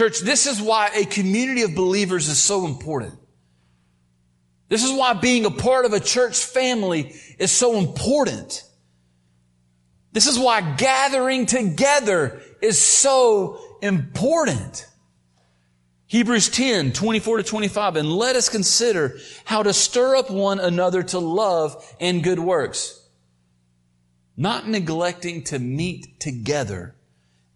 Church, 0.00 0.20
this 0.20 0.46
is 0.46 0.62
why 0.62 0.90
a 0.94 1.04
community 1.04 1.60
of 1.60 1.74
believers 1.74 2.30
is 2.30 2.38
so 2.38 2.64
important. 2.64 3.19
This 4.70 4.84
is 4.84 4.92
why 4.92 5.14
being 5.14 5.44
a 5.44 5.50
part 5.50 5.84
of 5.84 5.92
a 5.92 6.00
church 6.00 6.38
family 6.38 7.12
is 7.38 7.50
so 7.50 7.76
important. 7.76 8.64
This 10.12 10.28
is 10.28 10.38
why 10.38 10.60
gathering 10.76 11.44
together 11.44 12.40
is 12.62 12.80
so 12.80 13.60
important. 13.82 14.86
Hebrews 16.06 16.48
10, 16.48 16.92
24 16.92 17.38
to 17.38 17.42
25, 17.42 17.96
and 17.96 18.12
let 18.12 18.36
us 18.36 18.48
consider 18.48 19.18
how 19.44 19.64
to 19.64 19.72
stir 19.72 20.14
up 20.16 20.30
one 20.30 20.60
another 20.60 21.02
to 21.02 21.18
love 21.18 21.84
and 22.00 22.22
good 22.22 22.38
works, 22.38 23.08
not 24.36 24.68
neglecting 24.68 25.42
to 25.44 25.58
meet 25.58 26.20
together 26.20 26.94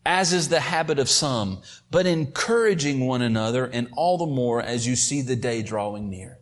as 0.07 0.33
is 0.33 0.49
the 0.49 0.61
habit 0.61 0.99
of 0.99 1.09
some, 1.09 1.63
but 1.91 2.07
encouraging 2.07 3.07
one 3.07 3.23
another, 3.23 3.65
and 3.65 3.89
all 3.97 4.19
the 4.19 4.27
more 4.27 4.61
as 4.61 4.87
you 4.87 4.97
see 4.97 5.23
the 5.23 5.37
day 5.37 5.63
drawing 5.63 6.11
near. 6.11 6.39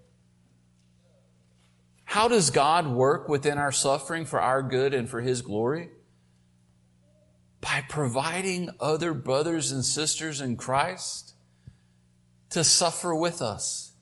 How 2.13 2.29
does 2.29 2.51
God 2.51 2.87
work 2.87 3.27
within 3.27 3.57
our 3.57 3.73
suffering 3.73 4.27
for 4.27 4.39
our 4.39 4.63
good 4.63 4.93
and 4.93 5.09
for 5.09 5.23
His 5.23 5.41
glory? 5.41 5.89
By 7.63 7.85
providing 7.89 8.69
other 8.79 9.15
brothers 9.15 9.73
and 9.73 9.83
sisters 9.83 10.43
in 10.43 10.59
Christ 10.59 11.33
to 12.51 12.65
suffer 12.65 13.15
with 13.15 13.41
us, 13.41 13.93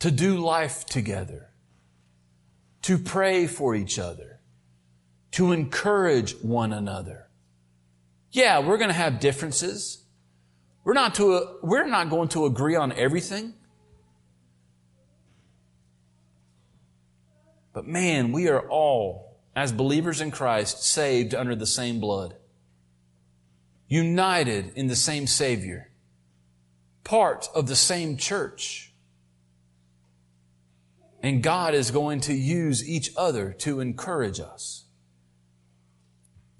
to 0.00 0.10
do 0.10 0.36
life 0.36 0.84
together, 0.84 1.48
to 2.82 2.98
pray 2.98 3.46
for 3.46 3.74
each 3.74 3.98
other 3.98 4.32
to 5.30 5.52
encourage 5.52 6.34
one 6.42 6.74
another. 6.74 7.30
Yeah, 8.32 8.58
we're 8.58 8.76
going 8.76 8.90
to 8.90 8.94
have 8.94 9.18
differences. 9.18 10.04
We're 10.84 10.92
not 10.92 11.14
to, 11.14 11.56
we're 11.62 11.86
not 11.86 12.10
going 12.10 12.28
to 12.28 12.44
agree 12.44 12.76
on 12.76 12.92
everything. 12.92 13.54
But 17.82 17.90
man, 17.90 18.30
we 18.30 18.46
are 18.46 18.68
all, 18.68 19.40
as 19.56 19.72
believers 19.72 20.20
in 20.20 20.30
Christ, 20.30 20.84
saved 20.84 21.34
under 21.34 21.56
the 21.56 21.66
same 21.66 21.98
blood. 21.98 22.36
United 23.88 24.72
in 24.76 24.86
the 24.86 24.94
same 24.94 25.26
Savior. 25.26 25.90
Part 27.02 27.48
of 27.56 27.66
the 27.66 27.74
same 27.74 28.16
church. 28.16 28.92
And 31.24 31.42
God 31.42 31.74
is 31.74 31.90
going 31.90 32.20
to 32.20 32.34
use 32.34 32.88
each 32.88 33.10
other 33.16 33.52
to 33.54 33.80
encourage 33.80 34.38
us. 34.38 34.84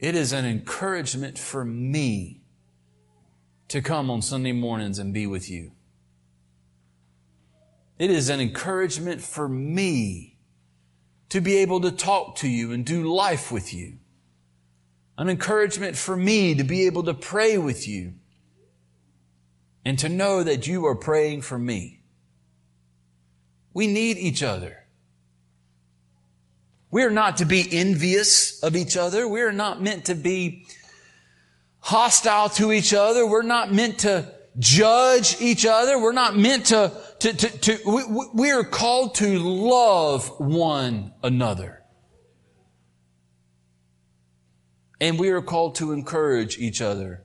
It 0.01 0.17
is 0.17 0.33
an 0.33 0.45
encouragement 0.45 1.39
for 1.39 1.65
me 1.65 2.43
to 3.69 3.81
come 3.81 4.11
on 4.11 4.23
Sunday 4.23 4.51
mornings 4.51 4.99
and 4.99 5.15
be 5.15 5.29
with 5.29 5.49
you. 5.49 5.71
It 8.01 8.11
is 8.11 8.29
an 8.29 8.41
encouragement 8.41 9.21
for 9.21 9.49
me 9.49 10.32
to 11.33 11.41
be 11.41 11.57
able 11.57 11.81
to 11.81 11.91
talk 11.91 12.37
to 12.37 12.47
you 12.47 12.73
and 12.73 12.85
do 12.85 13.11
life 13.11 13.51
with 13.51 13.73
you. 13.73 13.95
An 15.17 15.31
encouragement 15.31 15.97
for 15.97 16.15
me 16.15 16.55
to 16.55 16.63
be 16.63 16.85
able 16.85 17.05
to 17.05 17.15
pray 17.15 17.57
with 17.57 17.89
you 17.89 18.13
and 19.83 19.99
to 19.99 20.11
know 20.11 20.43
that 20.43 20.67
you 20.67 20.85
are 20.85 20.95
praying 20.95 21.41
for 21.41 21.59
me. 21.59 22.03
We 23.73 23.87
need 23.87 24.19
each 24.19 24.43
other. 24.43 24.85
We 26.91 27.03
are 27.03 27.11
not 27.11 27.39
to 27.39 27.47
be 27.47 27.67
envious 27.73 28.63
of 28.63 28.77
each 28.77 28.99
other. 28.99 29.27
We 29.27 29.41
are 29.41 29.53
not 29.53 29.81
meant 29.81 30.05
to 30.07 30.15
be 30.15 30.67
hostile 31.79 32.51
to 32.51 32.73
each 32.73 32.93
other. 32.93 33.27
We're 33.27 33.41
not 33.41 33.73
meant 33.73 34.01
to 34.01 34.31
judge 34.59 35.41
each 35.41 35.65
other. 35.65 35.99
We're 35.99 36.13
not 36.13 36.37
meant 36.37 36.67
to, 36.67 36.93
to, 37.23 37.33
to, 37.33 37.59
to 37.59 37.79
we, 37.87 38.27
we 38.35 38.51
are 38.51 38.65
called 38.65 39.15
to 39.17 39.39
love 39.39 40.27
one 40.41 41.13
another. 41.23 41.85
And 45.01 45.21
we 45.21 45.31
are 45.31 45.41
called 45.41 45.77
to 45.77 45.93
encourage 45.93 46.59
each 46.59 46.83
other. 46.83 47.25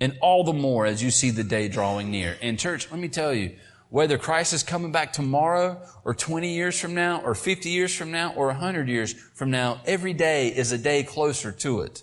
And 0.00 0.16
all 0.22 0.44
the 0.44 0.54
more 0.54 0.86
as 0.86 1.02
you 1.02 1.10
see 1.10 1.28
the 1.28 1.44
day 1.44 1.68
drawing 1.68 2.10
near. 2.10 2.38
And 2.40 2.58
church, 2.58 2.90
let 2.90 2.98
me 2.98 3.08
tell 3.08 3.34
you, 3.34 3.54
whether 3.90 4.16
Christ 4.16 4.54
is 4.54 4.62
coming 4.62 4.92
back 4.92 5.12
tomorrow 5.12 5.86
or 6.06 6.14
20 6.14 6.54
years 6.54 6.80
from 6.80 6.94
now 6.94 7.20
or 7.20 7.34
50 7.34 7.68
years 7.68 7.94
from 7.94 8.10
now 8.10 8.32
or 8.32 8.46
100 8.46 8.88
years 8.88 9.12
from 9.12 9.50
now, 9.50 9.82
every 9.84 10.14
day 10.14 10.48
is 10.48 10.72
a 10.72 10.78
day 10.78 11.02
closer 11.02 11.52
to 11.52 11.80
it. 11.80 12.02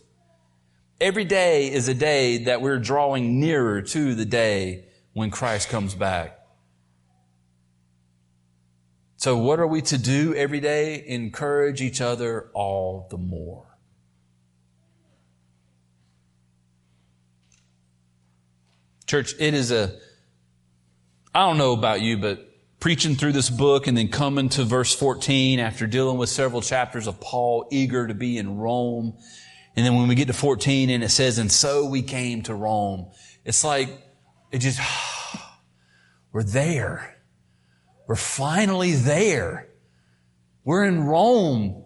Every 1.01 1.25
day 1.25 1.71
is 1.71 1.87
a 1.87 1.95
day 1.95 2.43
that 2.43 2.61
we're 2.61 2.77
drawing 2.77 3.39
nearer 3.39 3.81
to 3.81 4.13
the 4.13 4.25
day 4.25 4.85
when 5.13 5.31
Christ 5.31 5.69
comes 5.69 5.95
back. 5.95 6.36
So 9.17 9.35
what 9.35 9.59
are 9.59 9.65
we 9.65 9.81
to 9.81 9.97
do 9.97 10.35
every 10.35 10.59
day? 10.59 11.03
Encourage 11.07 11.81
each 11.81 12.01
other 12.01 12.51
all 12.53 13.07
the 13.09 13.17
more. 13.17 13.65
Church, 19.07 19.33
it 19.39 19.55
is 19.55 19.71
a, 19.71 19.97
I 21.33 21.47
don't 21.47 21.57
know 21.57 21.73
about 21.73 22.01
you, 22.01 22.17
but 22.17 22.47
preaching 22.79 23.15
through 23.15 23.31
this 23.31 23.49
book 23.49 23.87
and 23.87 23.97
then 23.97 24.09
coming 24.09 24.49
to 24.49 24.63
verse 24.63 24.93
14 24.93 25.59
after 25.59 25.87
dealing 25.87 26.19
with 26.19 26.29
several 26.29 26.61
chapters 26.61 27.07
of 27.07 27.19
Paul 27.19 27.67
eager 27.71 28.05
to 28.05 28.13
be 28.13 28.37
in 28.37 28.57
Rome. 28.57 29.17
And 29.75 29.83
then 29.83 29.95
when 29.95 30.07
we 30.07 30.13
get 30.13 30.27
to 30.27 30.33
14 30.33 30.91
and 30.91 31.03
it 31.03 31.09
says, 31.09 31.39
and 31.39 31.51
so 31.51 31.87
we 31.87 32.03
came 32.03 32.43
to 32.43 32.53
Rome. 32.53 33.07
It's 33.45 33.63
like, 33.63 33.89
it 34.51 34.59
just, 34.59 34.79
we're 36.31 36.43
there. 36.43 37.16
We're 38.07 38.15
finally 38.15 38.93
there. 38.93 39.67
We're 40.63 40.85
in 40.85 41.03
Rome. 41.03 41.85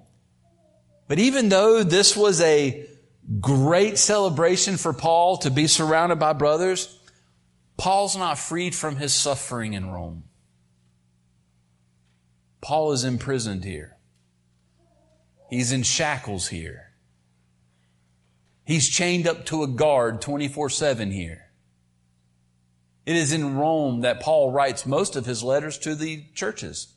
But 1.08 1.20
even 1.20 1.50
though 1.50 1.84
this 1.84 2.16
was 2.16 2.40
a 2.42 2.86
great 3.40 3.98
celebration 3.98 4.78
for 4.78 4.94
Paul 4.94 5.38
to 5.38 5.50
be 5.50 5.68
surrounded 5.68 6.20
by 6.20 6.34
brothers, 6.34 6.98
Paul's 7.78 8.16
not 8.16 8.38
freed 8.38 8.76
from 8.76 8.96
his 8.96 9.14
suffering 9.14 9.74
in 9.74 9.90
Rome. 9.90 10.24
Paul 12.62 12.92
is 12.92 13.04
imprisoned 13.04 13.64
here. 13.64 13.98
He's 15.50 15.72
in 15.72 15.84
shackles 15.84 16.48
here. 16.48 16.92
He's 18.64 18.88
chained 18.88 19.28
up 19.28 19.46
to 19.48 19.64
a 19.64 19.68
guard 19.68 20.22
24 20.22 20.70
7 20.70 21.12
here. 21.12 21.51
It 23.06 23.16
is 23.16 23.34
in 23.34 23.58
Rome 23.58 24.02
that 24.02 24.22
Paul 24.22 24.52
writes 24.52 24.86
most 24.86 25.16
of 25.16 25.26
his 25.26 25.44
letters 25.44 25.78
to 25.80 25.96
the 25.96 26.26
churches. 26.34 26.94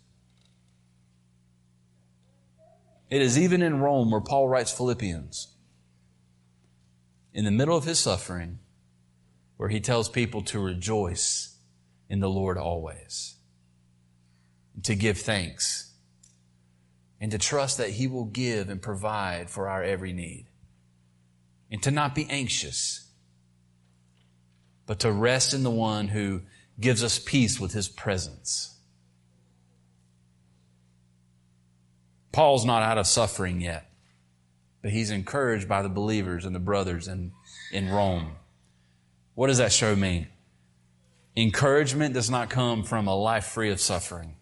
It 3.11 3.23
is 3.23 3.39
even 3.39 3.63
in 3.63 3.81
Rome 3.81 4.11
where 4.11 4.21
Paul 4.21 4.49
writes 4.49 4.73
Philippians. 4.73 5.49
In 7.33 7.45
the 7.45 7.51
middle 7.51 7.77
of 7.77 7.85
his 7.85 7.99
suffering, 7.99 8.59
where 9.57 9.69
he 9.69 9.81
tells 9.81 10.09
people 10.09 10.43
to 10.43 10.59
rejoice 10.59 11.57
in 12.09 12.21
the 12.21 12.29
Lord 12.29 12.59
always, 12.59 13.37
to 14.83 14.95
give 14.95 15.19
thanks, 15.19 15.95
and 17.21 17.31
to 17.31 17.39
trust 17.39 17.79
that 17.79 17.91
he 17.91 18.07
will 18.07 18.25
give 18.25 18.69
and 18.69 18.83
provide 18.83 19.49
for 19.49 19.69
our 19.69 19.83
every 19.83 20.13
need, 20.13 20.47
and 21.71 21.83
to 21.83 21.91
not 21.91 22.15
be 22.15 22.27
anxious, 22.29 23.04
but 24.87 25.01
to 25.01 25.13
rest 25.13 25.55
in 25.55 25.63
the 25.63 25.71
one 25.71 26.09
who 26.09 26.43
gives 26.79 27.03
us 27.03 27.19
peace 27.19 27.59
with 27.61 27.73
his 27.73 27.89
presence. 27.89 28.77
Paul's 32.33 32.65
not 32.65 32.83
out 32.83 32.99
of 32.99 33.07
suffering 33.07 33.61
yet, 33.61 33.91
but 34.83 34.91
he's 34.91 35.11
encouraged 35.11 35.69
by 35.69 35.83
the 35.83 35.89
believers 35.89 36.45
and 36.45 36.55
the 36.55 36.61
brothers 36.61 37.07
in, 37.07 37.33
in 37.73 37.89
Rome. 37.89 38.33
What 39.35 39.47
does 39.47 39.59
that 39.59 39.73
show 39.73 39.95
me? 39.95 40.29
Encouragement 41.37 42.15
does 42.15 42.31
not 42.31 42.51
come 42.51 42.83
from 42.83 43.07
a 43.07 43.15
life 43.15 43.47
free 43.47 43.71
of 43.71 43.81
suffering. 43.81 44.37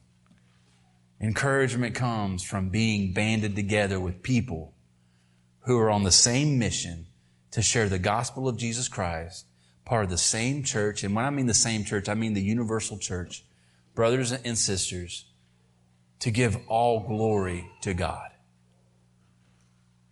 Encouragement 1.20 1.94
comes 1.94 2.42
from 2.42 2.68
being 2.68 3.12
banded 3.12 3.54
together 3.54 4.00
with 4.00 4.22
people 4.22 4.74
who 5.60 5.78
are 5.78 5.90
on 5.90 6.02
the 6.02 6.10
same 6.10 6.58
mission 6.58 7.06
to 7.52 7.62
share 7.62 7.88
the 7.88 7.98
gospel 7.98 8.48
of 8.48 8.56
Jesus 8.56 8.88
Christ, 8.88 9.46
part 9.92 10.04
of 10.04 10.10
the 10.10 10.16
same 10.16 10.62
church. 10.62 11.04
And 11.04 11.14
when 11.14 11.26
I 11.26 11.28
mean 11.28 11.44
the 11.44 11.52
same 11.52 11.84
church, 11.84 12.08
I 12.08 12.14
mean 12.14 12.32
the 12.32 12.40
universal 12.40 12.96
church, 12.96 13.44
brothers 13.94 14.32
and 14.32 14.56
sisters, 14.56 15.26
to 16.20 16.30
give 16.30 16.56
all 16.66 17.00
glory 17.00 17.68
to 17.82 17.92
God. 17.92 18.30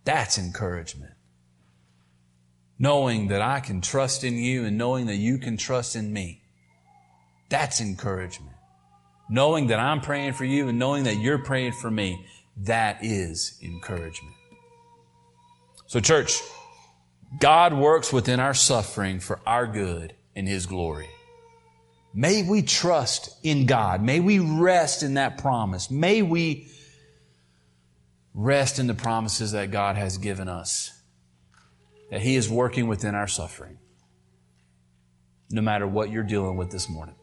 That's 0.03 0.37
encouragement 0.37 1.13
knowing 2.77 3.29
that 3.29 3.41
I 3.41 3.59
can 3.59 3.81
trust 3.81 4.23
in 4.23 4.37
you 4.37 4.65
and 4.65 4.77
knowing 4.77 5.07
that 5.07 5.15
you 5.15 5.39
can 5.39 5.57
trust 5.57 5.95
in 5.95 6.13
me. 6.13 6.43
That's 7.49 7.81
encouragement. 7.81 8.55
Knowing 9.29 9.67
that 9.67 9.79
I'm 9.79 10.01
praying 10.01 10.33
for 10.33 10.45
you 10.45 10.67
and 10.67 10.77
knowing 10.77 11.05
that 11.05 11.17
you're 11.17 11.39
praying 11.39 11.73
for 11.73 11.89
me, 11.89 12.23
that 12.57 12.97
is 13.03 13.59
encouragement. 13.63 14.35
So 15.87 15.99
church, 15.99 16.39
God 17.39 17.73
works 17.73 18.11
within 18.11 18.39
our 18.39 18.53
suffering 18.53 19.19
for 19.19 19.39
our 19.45 19.65
good 19.65 20.13
and 20.35 20.47
His 20.47 20.65
glory. 20.65 21.09
May 22.13 22.43
we 22.43 22.61
trust 22.61 23.37
in 23.43 23.65
God. 23.65 24.01
May 24.01 24.19
we 24.19 24.39
rest 24.39 25.01
in 25.01 25.13
that 25.13 25.37
promise. 25.37 25.89
May 25.89 26.21
we 26.21 26.67
rest 28.33 28.79
in 28.79 28.87
the 28.87 28.93
promises 28.93 29.53
that 29.53 29.71
God 29.71 29.95
has 29.95 30.17
given 30.17 30.49
us 30.49 30.91
that 32.09 32.21
He 32.21 32.35
is 32.35 32.49
working 32.49 32.87
within 32.87 33.15
our 33.15 33.27
suffering, 33.27 33.77
no 35.49 35.61
matter 35.61 35.87
what 35.87 36.11
you're 36.11 36.23
dealing 36.23 36.57
with 36.57 36.69
this 36.69 36.89
morning. 36.89 37.15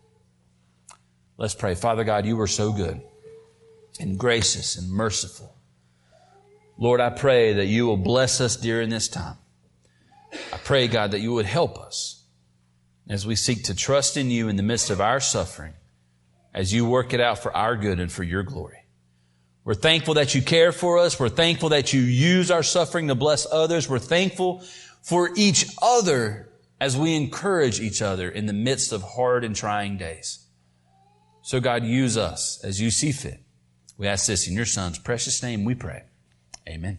Let's 1.36 1.54
pray. 1.54 1.74
Father 1.74 2.04
God, 2.04 2.26
you 2.26 2.40
are 2.40 2.48
so 2.48 2.72
good 2.72 3.00
and 4.00 4.18
gracious 4.18 4.76
and 4.76 4.90
merciful. 4.90 5.54
Lord, 6.78 7.00
I 7.00 7.11
pray 7.11 7.54
that 7.54 7.66
you 7.66 7.86
will 7.86 7.96
bless 7.96 8.40
us 8.40 8.56
during 8.56 8.88
this 8.88 9.09
time. 9.09 9.36
I 10.33 10.57
pray, 10.59 10.89
God, 10.89 11.12
that 11.12 11.20
you 11.20 11.33
would 11.33 11.47
help 11.47 11.79
us 11.79 12.24
as 13.09 13.26
we 13.26 13.37
seek 13.37 13.64
to 13.64 13.74
trust 13.74 14.16
in 14.16 14.31
you 14.31 14.49
in 14.49 14.57
the 14.57 14.62
midst 14.62 14.91
of 14.91 15.01
our 15.01 15.20
suffering, 15.20 15.72
as 16.53 16.72
you 16.72 16.87
work 16.87 17.14
it 17.14 17.20
out 17.20 17.39
for 17.39 17.57
our 17.57 17.76
good 17.76 18.01
and 18.01 18.12
for 18.12 18.22
your 18.22 18.43
glory. 18.43 18.85
We're 19.64 19.74
thankful 19.74 20.14
that 20.14 20.35
you 20.35 20.43
care 20.43 20.72
for 20.72 20.99
us. 20.99 21.18
We're 21.20 21.29
thankful 21.29 21.70
that 21.70 21.93
you 21.93 22.01
use 22.01 22.51
our 22.51 22.62
suffering 22.62 23.09
to 23.09 23.14
bless 23.14 23.47
others. 23.51 23.89
We're 23.89 23.99
thankful 23.99 24.62
for 25.03 25.31
each 25.37 25.66
other 25.83 26.49
as 26.81 26.97
we 26.97 27.14
encourage 27.14 27.81
each 27.81 28.01
other 28.03 28.29
in 28.29 28.47
the 28.47 28.53
midst 28.53 28.93
of 28.93 29.03
hard 29.03 29.45
and 29.45 29.55
trying 29.55 29.97
days. 29.97 30.47
So 31.43 31.61
God, 31.61 31.85
use 31.85 32.16
us 32.16 32.62
as 32.62 32.81
you 32.81 32.91
see 32.91 33.12
fit. 33.12 33.41
We 33.97 34.07
ask 34.07 34.26
this 34.26 34.49
in 34.49 34.55
your 34.55 34.64
son's 34.64 34.99
precious 34.99 35.43
name 35.43 35.64
we 35.64 35.74
pray. 35.74 36.05
Amen. 36.68 36.99